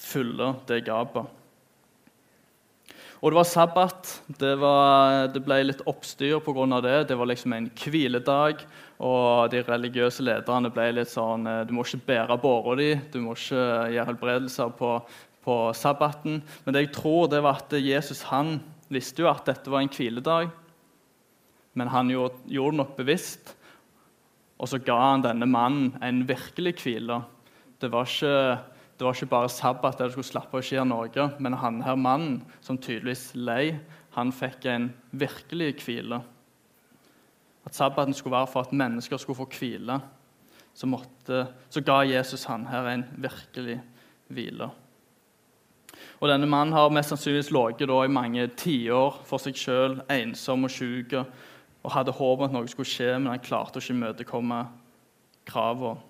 fyller 0.00 0.58
det 0.68 0.84
gapet. 0.86 1.26
Og 3.22 3.32
det 3.32 3.38
var 3.38 3.48
sabbat. 3.48 4.10
Det, 4.38 4.52
var, 4.60 5.26
det 5.32 5.40
ble 5.42 5.62
litt 5.64 5.80
oppstyr 5.88 6.36
pga. 6.44 6.80
det. 6.84 7.08
Det 7.08 7.16
var 7.16 7.30
liksom 7.30 7.54
en 7.56 7.70
hviledag. 7.72 8.60
Og 8.98 9.50
de 9.50 9.62
religiøse 9.64 10.24
lederne 10.24 10.70
ble 10.72 10.90
litt 10.98 11.10
sånn 11.12 11.46
eh, 11.48 11.64
Du 11.66 11.74
må 11.76 11.84
ikke 11.84 12.04
bære 12.12 12.38
båra 12.40 12.76
di, 12.78 12.92
du 13.12 13.18
må 13.24 13.34
ikke 13.36 13.64
gjøre 13.92 14.06
helbredelser 14.10 14.70
på, 14.78 14.92
på 15.44 15.56
sabbaten. 15.76 16.42
Men 16.64 16.76
det 16.76 16.86
jeg 16.86 16.94
tror, 16.96 17.26
det 17.32 17.42
var 17.44 17.60
at 17.60 17.76
Jesus 17.80 18.22
han 18.30 18.58
visste 18.92 19.24
jo 19.24 19.30
at 19.30 19.46
dette 19.48 19.70
var 19.72 19.82
en 19.82 19.92
hviledag. 19.92 20.50
Men 21.76 21.92
han 21.92 22.10
gjorde, 22.10 22.40
det 22.48 22.78
nok 22.78 22.94
bevisst. 22.96 23.52
Og 24.56 24.70
så 24.70 24.80
ga 24.80 24.96
han 25.12 25.24
denne 25.26 25.48
mannen 25.48 25.92
en 26.04 26.22
virkelig 26.28 26.78
hvile. 26.80 27.20
Det 27.80 27.92
var 27.92 28.08
ikke 28.08 28.36
det 28.96 29.04
var 29.04 29.12
ikke 29.12 29.28
bare 29.28 29.48
sabbat 29.52 29.98
der 29.98 30.08
det 30.08 30.14
skulle 30.14 30.30
slappe 30.30 30.56
av 30.56 30.62
å 30.62 30.64
skje 30.64 30.84
noe, 30.88 31.24
men 31.36 31.56
han 31.60 31.82
her 31.84 31.98
mannen, 32.00 32.38
som 32.64 32.78
tydeligvis 32.80 33.34
lei, 33.36 33.76
han 34.16 34.32
fikk 34.32 34.64
en 34.72 34.88
virkelig 35.12 35.74
hvile. 35.82 36.22
At 37.68 37.76
sabbaten 37.76 38.16
skulle 38.16 38.38
være 38.38 38.48
for 38.48 38.64
at 38.64 38.72
mennesker 38.72 39.20
skulle 39.20 39.36
få 39.42 39.48
hvile, 39.52 39.98
så, 40.76 40.88
måtte, 40.88 41.42
så 41.68 41.82
ga 41.84 41.98
Jesus 42.08 42.46
han 42.48 42.64
her 42.70 42.88
en 42.88 43.04
virkelig 43.20 43.82
hvile. 44.32 44.70
Og 46.20 46.30
Denne 46.30 46.48
mannen 46.48 46.74
har 46.76 46.92
mest 46.92 47.12
sannsynligvis 47.12 47.52
ligget 47.54 47.92
i 47.92 48.12
mange 48.12 48.46
tiår 48.56 49.20
for 49.28 49.42
seg 49.42 49.58
sjøl, 49.58 50.00
ensom 50.12 50.64
og 50.64 50.72
sjuk, 50.72 51.12
og 51.84 51.92
hadde 51.94 52.14
håp 52.16 52.40
om 52.40 52.46
at 52.48 52.54
noe 52.54 52.68
skulle 52.70 52.88
skje, 52.88 53.12
men 53.18 53.30
han 53.34 53.44
klarte 53.44 53.78
ikke 53.78 53.92
å 53.92 53.96
imøtekomme 53.96 54.60
kravene. 55.46 56.02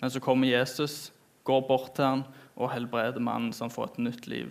Men 0.00 0.12
så 0.12 0.20
kommer 0.24 0.48
Jesus 0.48 1.10
går 1.44 1.66
bort 1.68 1.94
til 1.96 2.06
han 2.06 2.24
og 2.56 2.72
helbreder 2.72 3.22
mannen, 3.24 3.52
så 3.52 3.66
han 3.66 3.72
får 3.72 3.90
et 3.90 4.02
nytt 4.06 4.28
liv. 4.30 4.50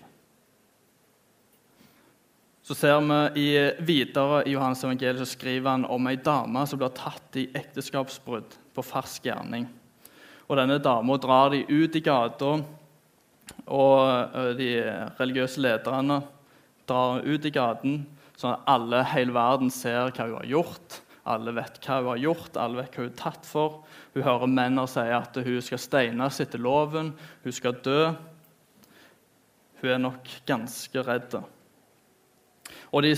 Så 2.65 2.75
ser 2.77 2.99
vi 3.01 3.41
i, 3.41 3.51
videre 3.81 4.43
i 4.45 4.53
Johannes 4.53 4.83
evangeliet 4.83 5.23
så 5.23 5.29
skriver 5.29 5.71
han 5.71 5.87
om 5.89 6.09
ei 6.09 6.19
dame 6.21 6.65
som 6.69 6.77
blir 6.77 6.91
tatt 6.93 7.37
i 7.39 7.47
ekteskapsbrudd 7.57 8.57
på 8.75 8.85
fersk 8.85 9.25
gjerning. 9.25 9.65
Og 10.49 10.57
Denne 10.57 10.77
dama 10.81 11.17
drar 11.21 11.53
de 11.53 11.63
ut 11.65 11.97
i 11.97 12.03
gata, 12.03 12.59
og 13.69 14.57
de 14.57 14.71
religiøse 15.19 15.61
lederne 15.61 16.21
drar 16.89 17.21
ut 17.21 17.45
i 17.45 17.53
gaten, 17.53 18.01
sånn 18.39 18.55
at 18.55 18.71
alle, 18.71 19.03
hele 19.11 19.35
verden 19.35 19.69
ser 19.73 20.09
hva 20.15 20.25
hun 20.25 20.39
har 20.39 20.49
gjort. 20.49 20.99
Alle 21.29 21.53
vet 21.53 21.77
hva 21.83 21.99
hun 21.99 22.09
har 22.13 22.21
gjort, 22.23 22.57
alle 22.57 22.81
vet 22.81 22.95
hva 22.95 23.03
hun 23.03 23.11
er 23.11 23.19
tatt 23.19 23.45
for. 23.45 23.81
Hun 24.15 24.25
hører 24.25 24.49
menn 24.49 24.81
si 24.89 25.05
at 25.13 25.37
hun 25.45 25.61
skal 25.65 25.81
steines 25.81 26.41
etter 26.41 26.61
loven, 26.61 27.13
hun 27.43 27.55
skal 27.55 27.77
dø. 27.85 28.09
Hun 29.83 29.93
er 29.93 30.01
nok 30.01 30.33
ganske 30.49 31.05
redd. 31.05 31.37
Og 32.89 33.05
de, 33.05 33.13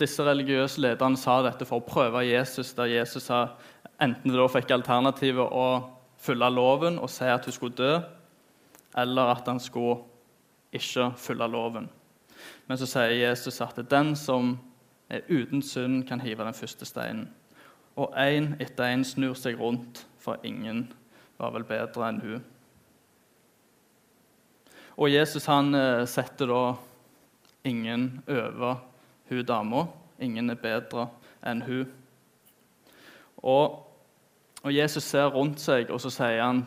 disse 0.00 0.24
religiøse 0.26 0.82
lederne 0.82 1.20
sa 1.20 1.38
dette 1.46 1.68
for 1.68 1.80
å 1.80 1.86
prøve 1.86 2.26
Jesus, 2.26 2.74
der 2.76 2.90
Jesus 2.90 3.28
sa 3.30 3.46
enten 4.02 4.34
da 4.34 4.48
fikk 4.50 4.74
alternativet 4.74 5.46
å 5.46 5.68
følge 6.20 6.48
loven 6.52 6.98
og 6.98 7.10
si 7.12 7.28
at 7.30 7.46
hun 7.46 7.54
skulle 7.54 7.78
dø, 7.78 7.92
eller 8.96 9.34
at 9.34 9.48
han 9.48 9.60
skulle 9.60 10.00
ikke 10.72 11.12
følge 11.16 11.48
loven. 11.48 11.88
Men 12.66 12.78
så 12.78 12.86
sier 12.86 13.14
Jesus 13.28 13.60
at 13.60 13.78
den 13.90 14.16
som 14.16 14.56
er 15.08 15.20
uten 15.30 15.62
synd, 15.62 16.04
kan 16.08 16.20
hive 16.20 16.44
den 16.44 16.54
første 16.54 16.84
steinen. 16.84 17.28
Og 17.96 18.12
én 18.18 18.56
etter 18.60 18.90
én 18.92 19.04
snur 19.04 19.34
seg 19.34 19.60
rundt, 19.60 20.06
for 20.18 20.36
ingen 20.44 20.92
var 21.38 21.52
vel 21.54 21.64
bedre 21.64 22.08
enn 22.08 22.20
hun. 22.20 22.44
Og 24.96 25.12
Jesus 25.12 25.46
han 25.46 25.74
eh, 25.74 26.06
setter 26.08 26.48
da 26.48 26.74
ingen 27.64 28.22
over 28.28 28.80
hun 29.28 29.44
dama. 29.44 29.86
Ingen 30.20 30.50
er 30.50 30.60
bedre 30.60 31.08
enn 31.46 31.62
hun. 31.62 31.86
Og, 33.36 33.82
og, 34.62 34.70
Jesus 34.74 35.04
ser 35.04 35.28
rundt 35.30 35.60
seg, 35.60 35.90
og 35.90 36.00
så 36.00 36.10
sier 36.10 36.42
han 36.42 36.64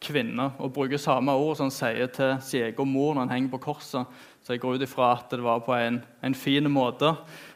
kvinne, 0.00 0.50
og 0.58 0.72
bruker 0.72 1.00
samme 1.00 1.32
ord 1.36 1.58
som 1.58 1.68
han 1.68 1.74
sier 1.74 2.08
til 2.14 2.36
sin 2.44 2.64
egen 2.70 2.88
mor 2.88 3.14
når 3.14 3.26
han 3.26 3.34
henger 3.34 3.52
på 3.54 3.64
korset. 3.68 4.20
Så 4.40 4.54
jeg 4.54 4.62
går 4.62 4.78
ut 4.78 4.86
ifra 4.86 5.12
at 5.18 5.32
det 5.32 5.42
var 5.44 5.60
på 5.64 5.74
en, 5.76 6.00
en 6.24 6.36
fin 6.36 6.70
måte. 6.72 7.12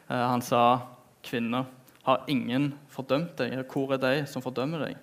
Eh, 0.09 0.25
han 0.29 0.41
sa, 0.41 0.79
'Kvinne, 1.25 1.65
har 2.03 2.25
ingen 2.27 2.73
fordømt 2.87 3.37
deg?' 3.37 3.65
'Hvor 3.65 3.93
er 3.93 3.97
de 3.97 4.25
som 4.27 4.41
fordømmer 4.41 4.85
deg?' 4.85 4.97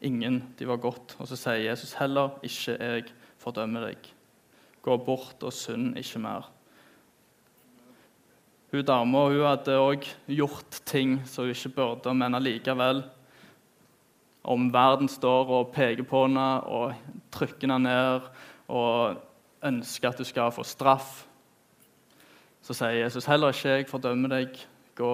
Ingen. 0.00 0.54
De 0.58 0.68
var 0.68 0.76
godt. 0.76 1.16
Og 1.18 1.26
så 1.26 1.36
sier 1.36 1.70
Jesus, 1.70 1.92
'Heller 1.92 2.30
ikke 2.42 2.78
jeg 2.78 3.04
fordømmer 3.38 3.88
deg.' 3.88 4.12
Gå 4.82 4.96
bort 4.96 5.42
og 5.42 5.52
synd 5.52 5.98
ikke 5.98 6.18
mer. 6.18 6.48
Hun 8.70 8.84
dama 8.84 9.28
hun 9.28 9.42
hadde 9.42 9.74
òg 9.80 10.06
gjort 10.28 10.80
ting 10.84 11.26
som 11.26 11.44
hun 11.44 11.50
ikke 11.50 11.74
burde, 11.74 12.14
men 12.14 12.34
allikevel 12.34 13.02
Om 14.44 14.68
verden 14.72 15.08
står 15.08 15.50
og 15.52 15.72
peker 15.74 16.06
på 16.08 16.26
henne 16.26 16.46
og 16.70 16.94
trykker 17.34 17.66
henne 17.66 17.78
ned 17.84 18.28
og 18.68 19.18
ønsker 19.64 20.12
at 20.12 20.20
du 20.20 20.24
skal 20.24 20.52
få 20.54 20.64
straff, 20.66 21.24
så 22.62 22.76
sier 22.76 23.02
Jesus 23.02 23.26
heller 23.26 23.54
ikke 23.54 23.74
jeg 23.74 23.88
fordømmer 23.88 24.34
deg. 24.34 24.58
Gå 24.98 25.12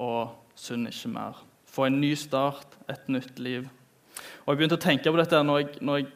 og 0.00 0.20
synd 0.54 0.88
ikke 0.90 1.12
mer. 1.12 1.42
Få 1.70 1.86
en 1.88 2.00
ny 2.00 2.14
start, 2.18 2.78
et 2.90 3.08
nytt 3.08 3.38
liv. 3.38 3.68
Og 4.44 4.52
Jeg 4.52 4.58
begynte 4.58 4.78
å 4.78 4.82
tenke 4.82 5.10
på 5.10 5.20
dette 5.20 5.42
når 5.44 5.60
jeg, 5.60 5.68
når 5.80 6.00
jeg 6.00 6.08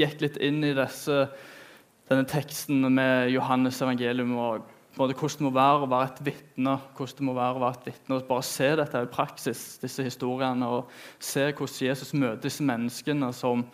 gikk 0.00 0.20
litt 0.24 0.36
inn 0.42 0.60
i 0.64 0.74
disse, 0.76 1.24
denne 2.10 2.26
teksten 2.26 2.84
med 2.90 3.30
Johannes 3.30 3.80
evangelium 3.82 4.34
og 4.38 4.66
hvordan 4.96 5.16
det 5.16 5.44
må 5.46 5.50
være 5.54 5.84
å 5.84 5.90
være 5.90 6.08
et 6.10 6.22
vitne. 6.26 6.78
hvordan 6.96 7.16
det 7.16 7.26
må 7.26 7.34
være 7.34 7.56
å 7.56 7.62
være 7.62 7.78
et 7.78 7.86
vitne, 7.90 8.16
og 8.16 8.28
Bare 8.28 8.42
se 8.42 8.70
dette 8.76 9.02
i 9.02 9.10
praksis, 9.10 9.78
disse 9.82 10.02
historiene, 10.02 10.66
og 10.66 10.90
se 11.18 11.50
hvordan 11.52 11.88
Jesus 11.88 12.14
møter 12.14 12.42
disse 12.42 12.66
menneskene 12.66 13.32
som 13.32 13.64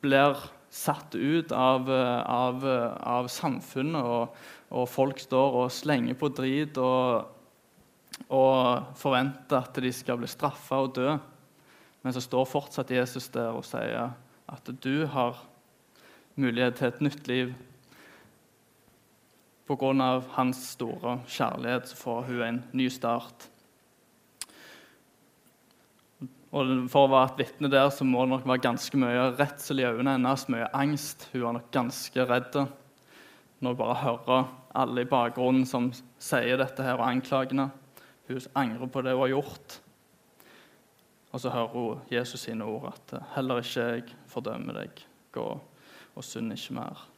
blir 0.00 0.38
satt 0.74 1.14
ut 1.14 1.52
av, 1.52 1.90
av, 1.90 2.64
av 2.98 3.28
samfunnet, 3.30 4.02
og, 4.02 4.34
og, 4.70 4.88
folk 4.90 5.20
står 5.22 5.60
og 5.62 5.72
slenger 5.74 6.18
på 6.18 6.30
drit 6.34 6.78
og, 6.82 7.30
og 8.34 8.96
forventer 8.98 9.60
at 9.60 9.82
de 9.82 9.92
skal 9.94 10.18
bli 10.18 10.30
straffa 10.30 10.80
og 10.82 10.94
dø. 10.98 11.14
Men 12.02 12.14
så 12.14 12.22
står 12.22 12.50
fortsatt 12.50 12.90
Jesus 12.92 13.30
der 13.32 13.54
og 13.54 13.64
sier 13.66 14.12
at 14.44 14.74
du 14.82 15.06
har 15.10 15.38
mulighet 16.34 16.76
til 16.78 16.90
et 16.90 17.06
nytt 17.06 17.30
liv. 17.30 17.54
Pga. 19.64 20.20
hans 20.36 20.58
store 20.74 21.18
kjærlighet 21.24 21.88
så 21.88 21.96
får 21.96 22.22
hun 22.28 22.42
en 22.42 22.64
ny 22.72 22.88
start. 22.92 23.48
Og 26.54 26.88
For 26.90 27.06
å 27.06 27.10
være 27.10 27.30
et 27.32 27.40
vitne 27.40 27.70
der 27.72 27.88
så 27.90 28.04
må 28.06 28.22
det 28.22 28.30
nok 28.34 28.44
være 28.46 28.62
ganske 28.68 28.98
mye 29.00 29.30
redsel 29.38 29.80
i 29.80 29.86
øynene 29.88 30.18
hennes, 30.18 30.44
mye 30.52 30.68
angst. 30.76 31.28
Hun 31.32 31.48
er 31.48 31.56
nok 31.56 31.70
ganske 31.74 32.26
redd 32.28 32.58
når 33.64 33.72
hun 33.72 33.80
bare 33.80 33.96
hører 34.02 34.44
alle 34.76 35.02
i 35.02 35.08
bakgrunnen 35.08 35.64
som 35.66 35.88
sier 36.20 36.60
dette 36.60 36.84
her 36.84 37.00
og 37.00 37.08
anklagene. 37.08 37.70
Hun 38.28 38.46
angrer 38.54 38.92
på 38.92 39.02
det 39.02 39.16
hun 39.16 39.24
har 39.24 39.32
gjort. 39.32 39.78
Og 41.32 41.42
så 41.42 41.50
hører 41.50 41.72
hun 41.72 42.04
Jesus 42.12 42.46
sine 42.46 42.64
ord 42.64 42.92
at 42.92 43.22
'heller 43.34 43.64
ikke 43.64 43.80
jeg 43.80 44.14
fordømmer 44.28 44.72
deg. 44.72 45.06
Gå 45.32 45.60
og 46.14 46.24
synd 46.24 46.52
ikke 46.52 46.74
mer'. 46.74 47.13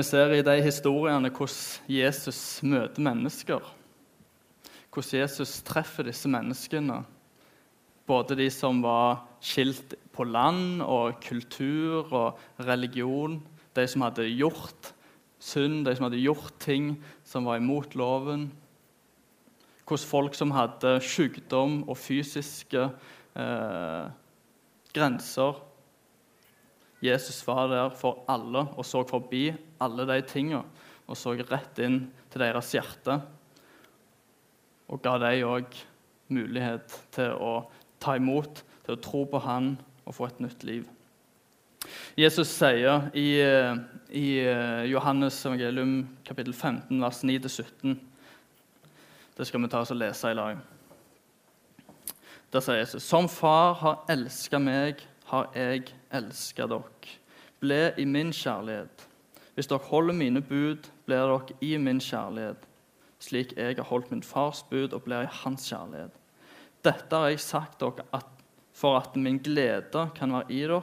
Vi 0.00 0.04
ser 0.08 0.30
i 0.32 0.40
de 0.40 0.54
historiene 0.64 1.28
hvordan 1.28 1.90
Jesus 1.92 2.62
møter 2.64 3.04
mennesker 3.04 3.60
hvordan 4.88 5.20
Jesus 5.20 5.58
treffer 5.66 6.06
disse 6.08 6.30
menneskene. 6.32 7.02
Både 8.08 8.38
de 8.38 8.46
som 8.50 8.80
var 8.80 9.20
skilt 9.44 9.92
på 10.16 10.24
land 10.24 10.80
og 10.80 11.20
kultur 11.20 12.08
og 12.16 12.40
religion. 12.64 13.36
De 13.76 13.84
som 13.84 14.06
hadde 14.06 14.24
gjort 14.32 14.94
synd, 15.36 15.84
de 15.84 15.92
som 15.94 16.08
hadde 16.08 16.24
gjort 16.24 16.56
ting 16.64 16.94
som 17.20 17.44
var 17.44 17.60
imot 17.60 17.92
loven. 17.92 18.48
Hvordan 19.84 20.10
folk 20.16 20.34
som 20.38 20.56
hadde 20.56 20.96
sykdom 21.04 21.82
og 21.84 22.00
fysiske 22.00 22.88
eh, 23.36 24.08
grenser 24.96 25.60
Jesus 27.00 27.40
var 27.46 27.68
der 27.70 27.90
for 27.96 28.24
alle 28.28 28.66
og 28.76 28.84
så 28.84 29.02
forbi 29.08 29.48
alle 29.80 30.06
de 30.08 30.20
tingene 30.28 30.64
og 31.10 31.18
så 31.18 31.32
rett 31.34 31.80
inn 31.82 32.04
til 32.30 32.42
deres 32.44 32.70
hjerte. 32.76 33.16
Og 34.90 35.00
ga 35.02 35.16
dem 35.22 35.46
òg 35.48 35.74
mulighet 36.30 36.94
til 37.14 37.34
å 37.34 37.54
ta 38.02 38.14
imot, 38.18 38.62
til 38.86 38.94
å 38.94 39.02
tro 39.02 39.24
på 39.26 39.40
Han 39.42 39.74
og 40.04 40.14
få 40.14 40.28
et 40.28 40.42
nytt 40.44 40.64
liv. 40.66 40.86
Jesus 42.18 42.50
sier 42.52 43.08
i, 43.16 43.40
i 44.12 44.26
Johannes 44.90 45.38
evangelium 45.46 45.94
kapittel 46.26 46.52
15, 46.52 47.00
vers 47.00 47.22
9-17 47.24 47.94
Det 49.38 49.46
skal 49.48 49.62
vi 49.62 49.70
ta 49.72 49.80
oss 49.80 49.94
og 49.94 49.98
lese 50.02 50.30
i 50.30 50.36
lag. 50.36 50.60
Der 52.52 52.60
sier 52.60 52.82
Jesus.: 52.82 53.06
Som 53.06 53.28
Far 53.30 53.78
har 53.80 54.04
elska 54.10 54.58
meg, 54.58 55.00
har 55.30 55.48
jeg 55.54 55.94
elska 56.14 56.66
dere. 56.70 57.16
Ble 57.60 57.80
i 57.98 58.06
min 58.08 58.32
kjærlighet. 58.32 59.06
Hvis 59.54 59.68
dere 59.70 59.90
holder 59.90 60.16
mine 60.16 60.40
bud, 60.40 60.88
blir 61.06 61.26
dere 61.28 61.56
i 61.60 61.76
min 61.78 62.00
kjærlighet, 62.00 62.66
slik 63.20 63.52
jeg 63.58 63.76
har 63.76 63.88
holdt 63.90 64.10
min 64.10 64.24
fars 64.24 64.62
bud 64.70 64.94
og 64.96 65.04
blir 65.04 65.26
i 65.26 65.34
hans 65.42 65.68
kjærlighet. 65.68 66.14
Dette 66.84 67.16
har 67.16 67.28
jeg 67.28 67.42
sagt 67.44 67.80
dere 67.82 68.06
at, 68.16 68.28
for 68.72 68.96
at 68.96 69.16
min 69.16 69.38
glede 69.44 70.06
kan 70.16 70.32
være 70.32 70.48
i 70.48 70.62
dere, 70.64 70.82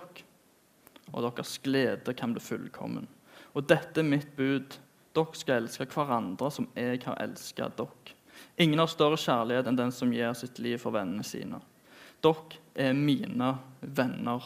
og 1.13 1.23
deres 1.23 1.57
glede 1.63 2.13
kan 2.13 2.35
bli 2.35 2.43
fullkommen. 2.43 3.07
Og 3.55 3.65
dette 3.69 4.03
er 4.03 4.05
mitt 4.05 4.35
bud. 4.37 4.77
Dere 5.17 5.39
skal 5.39 5.63
elske 5.63 5.87
hverandre 5.89 6.51
som 6.53 6.67
jeg 6.77 7.01
har 7.07 7.17
elsket 7.23 7.79
dere. 7.79 8.13
Ingen 8.61 8.79
har 8.83 8.89
større 8.91 9.17
kjærlighet 9.17 9.69
enn 9.69 9.79
den 9.79 9.91
som 9.93 10.13
gir 10.13 10.33
sitt 10.37 10.59
liv 10.61 10.77
for 10.81 10.93
vennene 10.93 11.25
sine. 11.25 11.57
Dere 12.21 12.61
er 12.77 12.93
mine 12.93 13.55
venner 13.81 14.45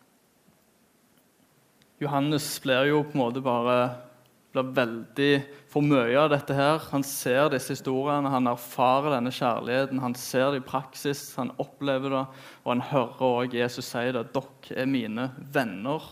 Johannes 2.01 2.45
blir 2.63 2.87
jo 2.89 3.03
på 3.05 3.13
en 3.13 3.21
måte 3.21 3.43
bare 3.45 3.75
blir 4.51 4.71
veldig 4.75 5.29
for 5.71 5.85
mye 5.85 6.17
av 6.19 6.31
dette 6.33 6.55
her. 6.57 6.81
Han 6.91 7.05
ser 7.07 7.51
disse 7.53 7.75
historiene, 7.75 8.31
han 8.33 8.49
erfarer 8.51 9.15
denne 9.15 9.31
kjærligheten. 9.31 10.01
Han 10.03 10.17
ser 10.17 10.51
det 10.51 10.63
i 10.63 10.65
praksis, 10.65 11.23
han 11.37 11.53
opplever 11.61 12.11
det, 12.11 12.23
og 12.65 12.73
han 12.73 12.83
hører 12.89 13.23
også 13.29 13.61
Jesus 13.61 13.91
si 13.93 14.03
det. 14.17 14.25
Dere 14.33 14.81
er 14.83 14.89
mine 14.89 15.29
venner. 15.53 16.09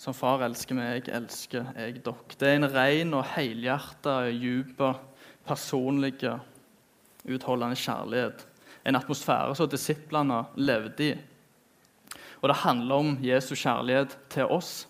Som 0.00 0.14
far 0.14 0.46
elsker 0.46 0.78
meg, 0.78 1.10
elsker 1.10 1.72
jeg 1.74 2.00
dere. 2.06 2.36
Det 2.38 2.48
er 2.48 2.60
en 2.60 2.72
ren 2.72 3.16
og 3.18 3.26
helhjerta, 3.34 4.20
dyp, 4.30 4.84
personlig, 5.48 6.20
utholdende 7.26 7.76
kjærlighet 7.82 8.46
en 8.86 8.98
atmosfære 8.98 9.54
som 9.58 9.70
disiplene 9.70 10.44
levde 10.58 11.10
i. 11.10 11.14
Og 12.46 12.52
det 12.52 12.62
handler 12.62 12.94
om 13.02 13.16
Jesu 13.26 13.56
kjærlighet 13.58 14.12
til 14.30 14.46
oss. 14.54 14.84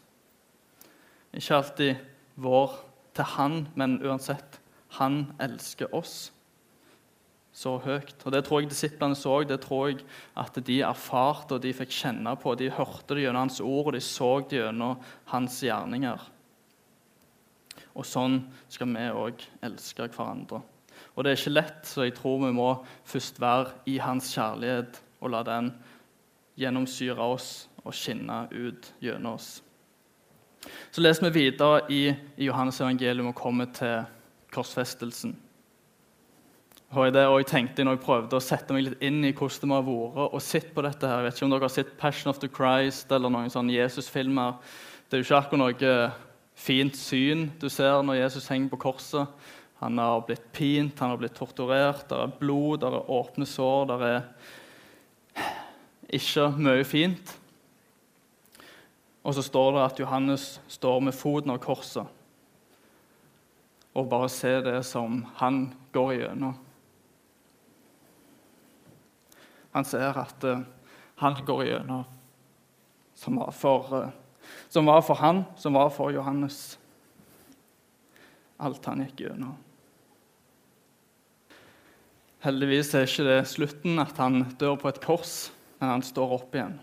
Ikke 1.33 1.57
alltid 1.57 2.03
vår 2.37 2.75
til 3.17 3.25
Han, 3.33 3.55
men 3.75 3.95
uansett 4.05 4.59
Han 4.99 5.33
elsker 5.41 5.89
oss 5.97 6.35
så 7.57 7.79
høyt. 7.81 8.21
Og 8.27 8.33
Det 8.33 8.43
tror 8.45 8.61
jeg 8.61 8.69
disiplene 8.69 9.17
så, 9.17 9.39
det 9.49 9.63
tror 9.65 9.89
jeg 9.89 10.05
at 10.37 10.61
de 10.67 10.83
erfarte 10.85 11.57
og 11.57 11.65
de 11.65 11.73
fikk 11.73 11.97
kjenne 11.97 12.37
på. 12.37 12.53
De 12.61 12.69
hørte 12.69 13.17
det 13.17 13.25
gjennom 13.25 13.47
hans 13.47 13.63
ord, 13.65 13.87
og 13.89 13.97
de 13.97 14.05
så 14.05 14.31
det 14.45 14.61
gjennom 14.61 15.01
hans 15.33 15.57
gjerninger. 15.65 16.29
Og 17.97 18.05
sånn 18.05 18.43
skal 18.69 18.93
vi 18.93 19.09
òg 19.17 19.49
elske 19.65 20.13
hverandre. 20.13 20.61
Og 21.17 21.25
det 21.25 21.33
er 21.33 21.41
ikke 21.41 21.57
lett, 21.57 21.83
så 21.89 22.05
jeg 22.05 22.19
tror 22.21 22.43
vi 22.45 22.53
må 22.53 22.71
først 23.09 23.41
være 23.41 23.73
i 23.89 23.97
hans 24.05 24.29
kjærlighet 24.37 25.01
og 25.25 25.33
la 25.33 25.41
den 25.49 25.73
gjennomsyre 26.57 27.23
oss 27.23 27.69
og 27.85 27.95
skinne 27.95 28.47
ut 28.53 28.93
gjennom 29.03 29.37
oss. 29.37 29.63
Så 30.91 31.03
leser 31.03 31.29
vi 31.29 31.45
videre 31.45 31.83
i, 31.93 32.03
Johannes 32.43 32.81
evangelium 32.81 33.31
og 33.31 33.39
kommer 33.39 33.69
til 33.77 34.07
korsfestelsen. 34.55 35.37
Og 36.97 37.13
det, 37.13 37.25
og 37.27 37.41
jeg 37.41 37.49
tenkte 37.51 37.85
når 37.85 37.97
jeg 37.97 38.05
prøvde 38.07 38.39
å 38.39 38.43
sette 38.43 38.75
meg 38.75 38.87
litt 38.87 39.03
inn 39.05 39.25
i 39.27 39.33
hvordan 39.35 39.63
det 39.63 39.69
må 39.71 39.79
ha 39.79 39.87
vært 39.87 40.37
og 40.39 40.43
sett 40.43 40.69
på 40.75 40.85
dette 40.87 41.09
her. 41.11 41.21
Jeg 41.21 41.27
vet 41.27 41.39
ikke 41.39 41.47
om 41.47 41.55
dere 41.55 41.67
har 41.67 41.75
sett 41.75 41.97
'Passion 41.99 42.31
of 42.31 42.39
the 42.39 42.49
Christ' 42.49 43.13
eller 43.13 43.31
noen 43.31 43.51
sånne 43.51 43.75
Jesus-filmer. 43.75 44.55
Det 45.09 45.17
er 45.17 45.23
jo 45.23 45.27
ikke 45.27 45.41
akkurat 45.43 45.61
noe 45.63 46.13
fint 46.55 46.97
syn 46.97 47.51
du 47.61 47.69
ser 47.69 48.03
når 48.03 48.23
Jesus 48.23 48.49
henger 48.49 48.71
på 48.71 48.81
korset. 48.89 49.27
Han 49.83 49.99
har 49.99 50.23
blitt 50.25 50.53
pint, 50.53 50.99
han 50.99 51.11
har 51.11 51.19
blitt 51.21 51.35
torturert, 51.37 52.09
det 52.09 52.17
er 52.17 52.39
blod, 52.41 52.81
det 52.81 52.89
er 52.89 53.11
åpne 53.13 53.45
sår, 53.47 53.87
der 53.91 54.05
er 54.07 54.23
ikke 56.13 56.51
mye 56.59 56.85
fint. 56.87 57.33
Og 59.27 59.35
så 59.35 59.43
står 59.43 59.73
det 59.75 59.87
at 59.87 60.01
Johannes 60.01 60.61
står 60.71 61.01
med 61.03 61.17
foten 61.17 61.51
av 61.51 61.59
korset 61.63 62.07
og 63.97 64.09
bare 64.13 64.29
ser 64.29 64.61
det 64.61 64.83
som 64.85 65.23
han 65.41 65.71
går 65.93 66.13
igjennom. 66.19 66.57
Han 69.73 69.89
ser 69.89 70.19
at 70.21 70.45
uh, 70.45 70.65
han 71.23 71.39
går 71.47 71.63
igjennom 71.65 72.05
som 73.17 73.39
var, 73.41 73.53
for, 73.57 73.95
uh, 73.97 74.51
som 74.69 74.89
var 74.89 75.01
for 75.05 75.21
han, 75.21 75.45
som 75.57 75.77
var 75.77 75.89
for 75.93 76.13
Johannes. 76.13 76.77
Alt 78.61 78.85
han 78.89 79.05
gikk 79.07 79.25
gjennom. 79.25 79.57
Heldigvis 82.45 82.93
er 82.95 83.09
ikke 83.09 83.25
det 83.27 83.41
slutten, 83.49 83.97
at 83.99 84.21
han 84.21 84.43
dør 84.61 84.77
på 84.81 84.93
et 84.93 85.01
kors, 85.03 85.49
men 85.79 85.91
han 85.91 86.05
står 86.05 86.37
opp 86.39 86.55
igjen. 86.57 86.77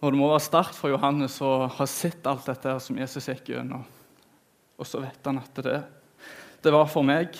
Og 0.00 0.12
Det 0.12 0.18
må 0.20 0.28
være 0.28 0.44
sterkt 0.44 0.76
for 0.76 0.92
Johannes 0.92 1.38
å 1.44 1.66
ha 1.72 1.86
sett 1.88 2.26
alt 2.28 2.46
dette 2.50 2.76
som 2.84 2.98
Jesus 3.00 3.28
gikk 3.30 3.54
gjennom. 3.54 3.86
Og 4.76 4.88
så 4.88 5.00
vet 5.00 5.24
han 5.24 5.40
at 5.40 5.62
det, 5.64 5.80
det 6.62 6.72
var 6.74 6.86
for 6.92 7.06
meg, 7.06 7.38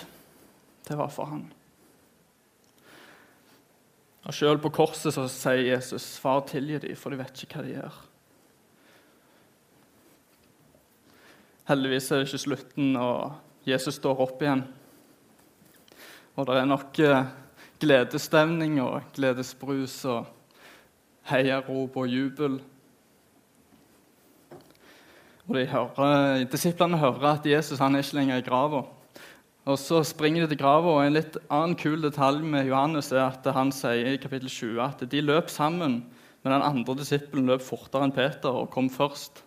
det 0.87 0.97
var 0.97 1.11
for 1.13 1.29
han. 1.29 1.45
Og 4.27 4.35
Sjøl 4.35 4.59
på 4.59 4.73
korset 4.75 5.13
så 5.15 5.23
sier 5.31 5.69
Jesus, 5.69 6.17
'Far, 6.19 6.41
tilgi 6.49 6.81
dem, 6.83 6.95
for 6.99 7.13
de 7.13 7.21
vet 7.21 7.43
ikke 7.43 7.61
hva 7.61 7.63
de 7.63 7.75
gjør'. 7.77 7.99
Heldigvis 11.67 12.11
er 12.11 12.19
det 12.19 12.27
ikke 12.27 12.43
slutten, 12.43 12.95
og 12.95 13.37
Jesus 13.67 13.95
står 13.99 14.19
opp 14.23 14.41
igjen. 14.41 14.65
Og 16.35 16.45
det 16.47 16.55
er 16.55 16.67
nok 16.69 16.99
eh, 17.03 17.31
gledesstemning 17.81 18.79
og 18.81 19.01
gledesbrus 19.15 19.99
og 20.09 20.25
heiarop 21.29 21.97
og 21.97 22.09
jubel. 22.09 22.59
Og 25.47 25.55
de 25.55 25.65
hører, 25.71 26.43
Disiplene 26.51 26.99
hører 26.99 27.33
at 27.37 27.47
Jesus 27.47 27.79
han 27.79 27.95
er 27.95 28.03
ikke 28.03 28.19
lenger 28.19 28.41
i 28.41 28.45
grava. 28.45 28.83
Og 29.67 29.79
Så 29.79 30.03
springer 30.03 30.45
de 30.45 30.53
til 30.53 30.61
grava, 30.61 31.01
en 31.03 31.15
litt 31.15 31.35
annen 31.51 31.75
kul 31.75 31.99
detalj 32.03 32.39
med 32.39 32.69
Johannes 32.69 33.11
er 33.11 33.25
at 33.25 33.47
han 33.51 33.71
sier 33.75 34.13
i 34.13 34.19
kapittel 34.19 34.47
20 34.47 34.79
at 34.83 35.03
de 35.11 35.23
løp 35.23 35.51
sammen, 35.51 36.05
men 36.43 36.53
den 36.53 36.63
andre 36.63 36.95
disippelen 36.95 37.49
løp 37.51 37.65
fortere 37.65 38.07
enn 38.07 38.15
Peter 38.15 38.47
og 38.47 38.69
kom 38.71 38.87
først. 38.89 39.43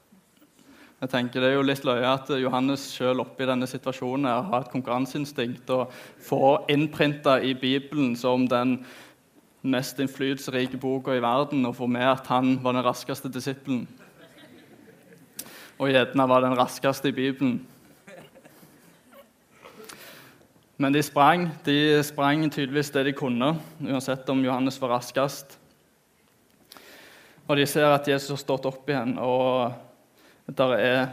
Jeg 1.00 1.08
tenker 1.08 1.40
Det 1.40 1.48
er 1.48 1.54
jo 1.56 1.64
litt 1.64 1.84
løye 1.88 2.04
at 2.04 2.28
Johannes 2.36 2.82
selv 2.92 3.22
oppe 3.22 3.46
i 3.46 3.48
denne 3.48 3.64
situasjonen 3.64 4.26
har 4.28 4.58
et 4.58 4.68
konkurranseinstinkt 4.72 5.72
og 5.72 5.94
får 6.20 6.66
innprinta 6.74 7.38
i 7.40 7.54
Bibelen 7.56 8.12
som 8.20 8.44
den 8.44 8.82
mest 9.64 9.96
innflytelsesrike 9.96 10.76
boka 10.80 11.16
i 11.16 11.24
verden, 11.24 11.64
og 11.64 11.78
får 11.78 11.90
med 11.96 12.04
at 12.04 12.28
han 12.28 12.52
var 12.60 12.76
den 12.76 12.84
raskeste 12.84 13.32
disippelen. 13.32 13.86
Og 15.80 15.88
gjerne 15.88 16.28
var 16.28 16.44
den 16.44 16.56
raskeste 16.60 17.08
i 17.08 17.16
Bibelen. 17.16 17.66
Men 20.76 20.92
de 20.92 21.00
sprang, 21.04 21.48
de 21.64 22.00
sprang 22.04 22.44
tydeligvis 22.52 22.92
det 22.92 23.08
de 23.08 23.16
kunne, 23.16 23.54
uansett 23.88 24.28
om 24.28 24.44
Johannes 24.44 24.80
var 24.80 24.98
raskest. 24.98 25.56
Og 27.48 27.56
de 27.56 27.64
ser 27.68 27.88
at 27.88 28.08
Jesus 28.08 28.36
har 28.36 28.44
stått 28.44 28.68
opp 28.68 28.88
igjen. 28.88 29.16
og 29.16 29.88
der 30.56 30.76
er 30.76 31.08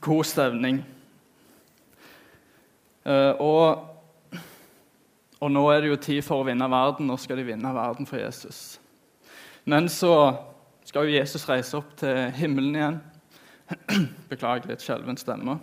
god 0.00 0.24
stemning. 0.24 0.80
Eh, 3.06 3.40
og, 3.40 4.40
og 5.40 5.52
nå 5.52 5.62
er 5.70 5.84
det 5.84 5.92
jo 5.92 6.00
tid 6.08 6.24
for 6.26 6.42
å 6.42 6.48
vinne 6.48 6.68
verden. 6.70 7.08
Nå 7.08 7.16
skal 7.20 7.40
de 7.40 7.46
vinne 7.46 7.74
verden 7.76 8.08
for 8.08 8.20
Jesus. 8.20 8.80
Men 9.66 9.88
så 9.92 10.12
skal 10.86 11.06
jo 11.06 11.16
Jesus 11.16 11.46
reise 11.48 11.78
opp 11.78 11.94
til 11.98 12.28
himmelen 12.36 12.76
igjen. 12.76 13.00
Beklager 14.30 14.70
litt 14.70 14.84
skjelven 14.84 15.18
stemme. 15.18 15.58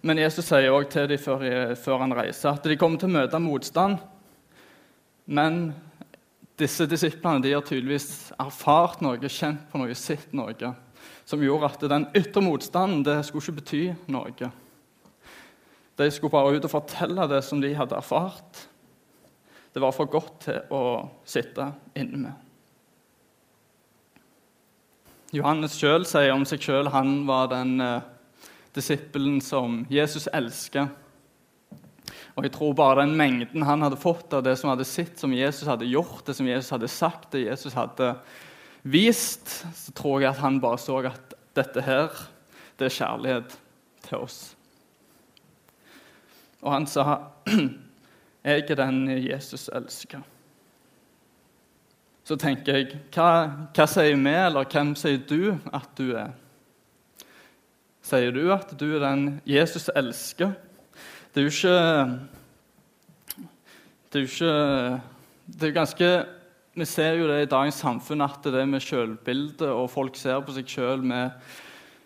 Men 0.00 0.20
Jesus 0.22 0.46
sier 0.46 0.70
også 0.70 0.92
til 0.94 1.10
dem 1.10 1.20
før, 1.20 1.42
før, 1.76 1.98
han 2.04 2.14
reiser, 2.14 2.54
at 2.54 2.64
de 2.64 2.78
kommer 2.78 3.00
til 3.00 3.10
å 3.10 3.16
møte 3.18 3.40
motstand. 3.42 3.98
Men 5.26 5.72
disse 6.58 6.86
disiplene 6.88 7.42
de 7.44 7.52
har 7.52 7.64
tydeligvis 7.66 8.30
erfart 8.38 9.02
noe, 9.04 9.18
kjent 9.28 9.66
på 9.70 9.80
noe, 9.82 9.96
sett 9.98 10.32
noe, 10.36 10.54
som 11.28 11.42
gjorde 11.42 11.68
at 11.68 11.84
den 11.90 12.08
ytre 12.16 12.42
motstanden 12.44 13.04
det 13.06 13.20
skulle 13.26 13.44
ikke 13.44 13.60
bety 13.60 13.82
noe. 14.12 14.50
De 15.98 16.10
skulle 16.14 16.32
bare 16.32 16.56
ut 16.56 16.66
og 16.68 16.72
fortelle 16.72 17.28
det 17.30 17.42
som 17.46 17.62
de 17.62 17.72
hadde 17.74 17.96
erfart. 17.98 18.66
Det 19.74 19.82
var 19.82 19.94
for 19.94 20.10
godt 20.10 20.44
til 20.46 20.74
å 20.74 20.82
sitte 21.28 21.72
inne 21.98 22.22
med. 22.28 22.44
Johannes 25.36 25.74
sjøl 25.76 26.06
sier 26.08 26.32
om 26.32 26.46
seg 26.48 26.62
sjøl 26.64 26.88
han 26.88 27.26
var 27.28 27.50
den 27.52 27.74
eh, 27.84 28.06
disippelen 28.72 29.42
som 29.44 29.82
Jesus 29.92 30.24
elsker. 30.32 30.88
Og 32.38 32.46
jeg 32.46 32.54
tror 32.54 32.76
bare 32.78 33.02
den 33.02 33.16
mengden 33.18 33.66
han 33.66 33.82
hadde 33.84 33.98
fått 34.00 34.32
av 34.32 34.44
det 34.46 34.54
som 34.56 34.70
hadde 34.70 34.86
sett, 34.88 35.18
som 35.20 35.34
Jesus 35.34 35.68
hadde 35.68 35.88
gjort, 35.90 36.22
det 36.24 36.36
som 36.38 36.48
Jesus 36.48 36.70
hadde 36.72 36.88
sagt, 36.88 37.32
det 37.34 37.48
Jesus 37.48 37.74
hadde 37.76 38.12
vist, 38.82 39.66
så 39.74 39.92
tror 39.92 40.20
jeg 40.20 40.30
at 40.30 40.42
han 40.42 40.60
bare 40.60 40.78
så 40.78 41.00
at 41.10 41.34
dette 41.56 41.82
her, 41.82 42.14
det 42.78 42.86
er 42.86 42.94
kjærlighet 42.94 43.58
til 44.06 44.24
oss. 44.24 44.56
Og 46.62 46.72
han 46.72 46.86
sa, 46.86 47.18
'Jeg 48.44 48.64
er 48.70 48.74
den 48.74 49.08
Jesus 49.30 49.70
elsker'. 49.72 50.22
Så 52.24 52.36
tenker 52.36 52.76
jeg, 52.76 52.98
hva, 53.14 53.48
hva 53.72 53.86
sier 53.86 54.16
vi, 54.16 54.28
eller 54.28 54.64
hvem 54.68 54.94
sier 54.96 55.18
du 55.18 55.56
at 55.72 55.88
du 55.96 56.12
er? 56.12 56.34
Sier 58.02 58.32
du 58.32 58.52
at 58.52 58.74
du 58.80 58.96
er 58.96 59.00
den 59.00 59.40
Jesus 59.46 59.90
elsker? 59.96 60.52
Det 61.34 61.40
er 61.40 61.46
jo 61.46 61.54
ikke 61.54 62.18
Det 64.12 64.18
er 64.18 64.20
jo 64.20 64.28
ikke 64.28 65.00
Det 65.46 65.68
er 65.68 65.72
ganske 65.72 66.10
Vi 66.78 66.86
ser 66.86 67.16
jo 67.18 67.24
det 67.26 67.40
i 67.42 67.46
dagens 67.50 67.80
samfunn 67.82 68.20
at 68.22 68.44
det 68.54 68.60
med 68.70 68.78
selvbilde, 68.84 69.66
og 69.66 69.88
folk 69.90 70.14
ser 70.14 70.36
på 70.46 70.52
seg 70.54 70.68
sjøl 70.70 71.00
med 71.02 71.32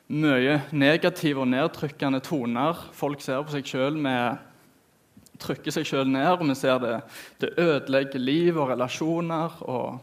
mye 0.09 0.55
negative 0.73 1.43
og 1.43 1.51
nedtrykkende 1.51 2.23
toner. 2.25 2.79
Folk 2.97 3.21
ser 3.21 3.43
på 3.45 3.53
seg 3.53 3.69
sjøl 3.69 3.99
med 4.01 4.39
trykker 5.43 5.75
seg 5.75 5.85
sjøl 5.85 6.09
ned, 6.09 6.31
og 6.39 6.47
vi 6.49 6.57
ser 6.57 6.81
det, 6.81 6.95
det 7.43 7.51
ødelegger 7.61 8.23
liv 8.23 8.57
og 8.63 8.71
relasjoner. 8.71 9.59
Og, 9.61 9.99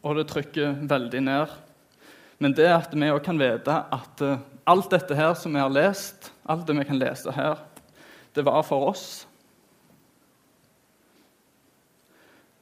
og 0.00 0.16
det 0.16 0.24
trykker 0.30 0.78
veldig 0.94 1.20
ned. 1.26 1.52
Men 2.40 2.56
det 2.56 2.70
at 2.72 2.96
vi 2.96 3.10
òg 3.12 3.20
kan 3.26 3.42
vite 3.42 3.82
at 3.98 4.24
uh, 4.24 4.40
alt 4.64 4.88
dette 4.96 5.18
her 5.18 5.36
som 5.36 5.52
vi 5.52 5.60
har 5.60 5.76
lest, 5.76 6.32
alt 6.48 6.64
det 6.64 6.78
vi 6.80 6.88
kan 6.88 7.02
lese 7.02 7.36
her, 7.36 7.60
det 8.32 8.46
var 8.48 8.64
for 8.64 8.88
oss. 8.94 9.26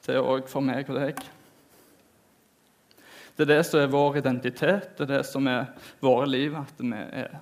Det 0.04 0.16
er 0.16 0.24
òg 0.24 0.48
for 0.48 0.64
meg 0.64 0.88
og 0.90 0.98
deg. 1.00 1.20
Det 3.36 3.46
er 3.46 3.50
det 3.52 3.60
som 3.68 3.80
er 3.80 3.92
vår 3.92 4.20
identitet, 4.20 4.90
det 4.96 5.06
er 5.06 5.12
det 5.16 5.24
som 5.28 5.46
er 5.48 5.70
våre 6.02 6.26
liv, 6.28 6.56
at 6.56 6.80
vi 6.80 6.92
er 6.92 7.38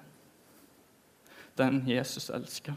den 1.59 1.83
Jesus 1.89 2.31
elsker. 2.31 2.77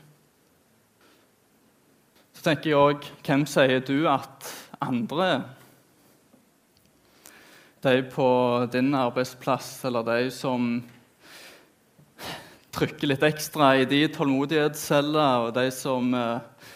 Så 2.33 2.45
tenker 2.45 2.71
jeg 2.71 2.79
òg 2.79 3.09
Hvem 3.21 3.45
sier 3.45 3.83
du 3.85 4.07
at 4.09 4.53
andre 4.81 5.27
er? 5.35 5.43
de 7.81 8.03
på 8.03 8.69
din 8.71 8.93
arbeidsplass, 8.93 9.85
eller 9.85 10.03
de 10.05 10.31
som 10.31 10.83
trykker 12.71 13.09
litt 13.09 13.23
ekstra 13.25 13.71
i 13.81 13.87
de 13.89 14.03
tålmodighetsceller, 14.13 15.47
og 15.47 15.55
de 15.55 15.65
som 15.73 16.13
eh, 16.13 16.67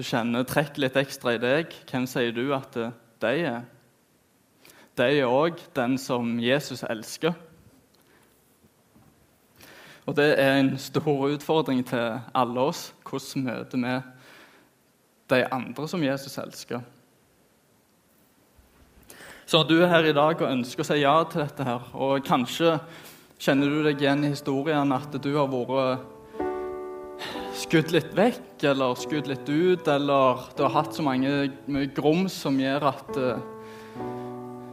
du 0.00 0.06
kjenner 0.06 0.46
trekker 0.48 0.80
litt 0.80 0.96
ekstra 0.96 1.34
i 1.36 1.40
deg, 1.42 1.74
hvem 1.90 2.06
sier 2.08 2.32
du 2.32 2.54
at 2.56 2.76
eh, 2.80 2.92
de 3.20 3.32
er? 3.50 3.64
De 4.96 5.08
er 5.20 5.28
òg 5.28 5.58
den 5.76 5.98
som 6.00 6.38
Jesus 6.40 6.80
elsker. 6.88 7.34
Og 10.08 10.16
det 10.16 10.30
er 10.40 10.56
en 10.56 10.70
stor 10.80 11.26
utfordring 11.28 11.82
til 11.86 12.16
alle 12.32 12.64
oss. 12.64 12.94
Hvordan 13.04 13.44
møter 13.44 13.82
vi 13.84 13.92
de 15.34 15.40
andre 15.52 15.88
som 15.88 16.02
Jesus 16.02 16.38
elsker? 16.40 16.80
Så 19.44 19.60
du 19.68 19.76
er 19.82 19.92
her 19.92 20.08
i 20.08 20.16
dag 20.16 20.40
og 20.40 20.48
ønsker 20.48 20.80
å 20.80 20.88
si 20.88 21.02
ja 21.02 21.18
til 21.28 21.44
dette 21.44 21.66
her, 21.66 21.92
og 21.92 22.24
kanskje 22.24 22.78
kjenner 23.36 23.68
du 23.68 23.84
deg 23.84 24.00
igjen 24.00 24.24
i 24.24 24.32
historien 24.32 24.96
at 24.96 25.12
du 25.20 25.34
har 25.36 25.52
vært 25.52 26.08
skutt 27.70 27.92
litt 27.94 28.14
vekk 28.18 28.64
eller 28.66 28.96
skutt 28.98 29.28
litt 29.30 29.46
ut, 29.46 29.86
eller 29.86 30.40
du 30.58 30.64
har 30.64 30.72
hatt 30.74 30.96
så 30.96 31.04
mange 31.06 31.30
mye 31.70 31.86
grums 31.94 32.34
som 32.42 32.56
gjør 32.58 32.86
at 32.88 33.10
uh, 33.14 33.44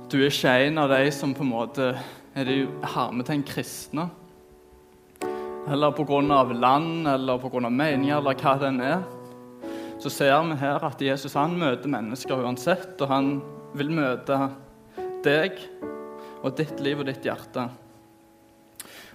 du 0.10 0.16
er 0.18 0.32
ikke 0.32 0.54
en 0.66 0.82
av 0.82 0.90
de 0.90 1.12
som 1.14 1.36
på 1.38 1.46
en 1.46 1.52
måte 1.52 1.92
er 1.94 2.50
de 2.50 2.56
hermetegn 2.96 3.44
kristne. 3.46 4.08
Eller 5.70 5.94
pga. 5.94 6.22
land 6.58 7.08
eller 7.14 7.38
pga. 7.38 7.70
meninger 7.70 8.18
eller 8.18 8.42
hva 8.42 8.58
den 8.66 8.82
er. 8.82 9.06
Så 10.02 10.10
ser 10.10 10.34
vi 10.50 10.58
her 10.58 10.82
at 10.90 11.02
Jesus 11.02 11.38
han 11.38 11.54
møter 11.54 11.94
mennesker 11.94 12.42
uansett, 12.42 12.98
og 12.98 13.14
han 13.14 13.34
vil 13.78 13.94
møte 13.94 14.40
deg 15.22 15.62
og 16.42 16.56
ditt 16.58 16.82
liv 16.82 16.98
og 16.98 17.12
ditt 17.12 17.30
hjerte. 17.30 17.70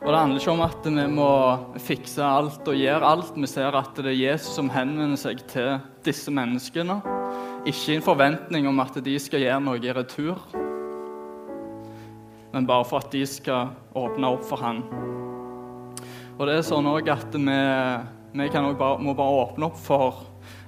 Og 0.03 0.09
Det 0.11 0.19
handler 0.19 0.41
ikke 0.41 0.51
om 0.51 0.63
at 0.65 0.87
vi 0.87 1.03
må 1.15 1.33
fikse 1.79 2.25
alt 2.27 2.67
og 2.67 2.75
gjøre 2.75 3.07
alt. 3.07 3.37
Vi 3.39 3.47
ser 3.47 3.77
at 3.79 3.95
det 3.95 4.11
er 4.11 4.19
Jesus 4.19 4.57
som 4.57 4.71
henvender 4.75 5.19
seg 5.21 5.45
til 5.47 5.77
disse 6.03 6.33
menneskene. 6.35 6.97
Ikke 7.71 7.93
i 7.93 7.99
en 8.01 8.03
forventning 8.03 8.67
om 8.67 8.81
at 8.83 8.97
de 8.99 9.15
skal 9.23 9.45
gjøre 9.45 9.61
noe 9.63 9.79
i 9.79 9.93
retur, 9.95 10.41
men 12.53 12.67
bare 12.67 12.85
for 12.85 12.99
at 12.99 13.15
de 13.15 13.23
skal 13.31 13.71
åpne 13.95 14.33
opp 14.35 14.43
for 14.49 14.59
han. 14.59 14.83
Og 16.35 16.49
det 16.49 16.57
er 16.59 16.67
sånn 16.67 16.89
at 16.91 17.37
vi, 17.37 17.55
vi 18.35 18.49
bare, 18.51 18.99
må 18.99 19.15
bare 19.15 19.37
åpne 19.45 19.69
opp 19.69 19.79
for 19.79 20.25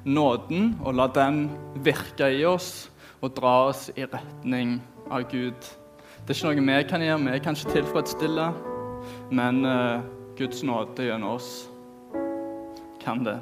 nåden 0.07 0.77
og 0.85 0.95
la 0.95 1.09
den 1.11 1.49
virke 1.83 2.31
i 2.31 2.45
oss 2.47 2.87
og 3.19 3.35
dra 3.35 3.57
oss 3.73 3.89
i 3.97 4.07
retning 4.07 4.79
av 5.11 5.27
Gud. 5.27 5.59
Det 6.23 6.31
er 6.31 6.39
ikke 6.39 6.55
noe 6.55 6.69
vi 6.71 6.89
kan 6.93 7.03
gjøre, 7.03 7.21
vi 7.27 7.43
kan 7.43 7.59
ikke 7.59 7.75
tilfredsstille, 7.81 8.49
men 9.31 9.65
uh, 9.67 10.03
Guds 10.39 10.63
nåde 10.67 11.09
gjennom 11.09 11.37
oss 11.37 11.69
kan 13.05 13.25
det. 13.25 13.39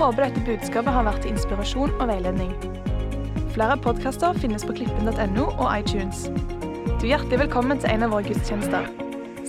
Håper 0.00 0.24
dette 0.24 0.44
budskapet 0.46 0.94
har 0.94 1.06
vært 1.06 1.22
til 1.24 1.34
inspirasjon 1.34 1.92
og 1.98 2.08
veiledning. 2.08 2.54
Flere 3.52 3.76
podkaster 3.84 4.38
finnes 4.40 4.64
på 4.64 4.74
klippen.no 4.80 5.50
og 5.52 5.68
iTunes. 5.76 6.24
Du 6.98 7.04
er 7.04 7.14
hjertelig 7.14 7.44
velkommen 7.44 7.80
til 7.82 7.92
en 7.92 8.06
av 8.06 8.14
våre 8.16 8.26
gudstjenester. 8.30 8.88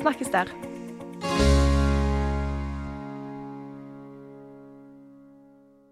Snakkes 0.02 0.34
der. 0.34 0.52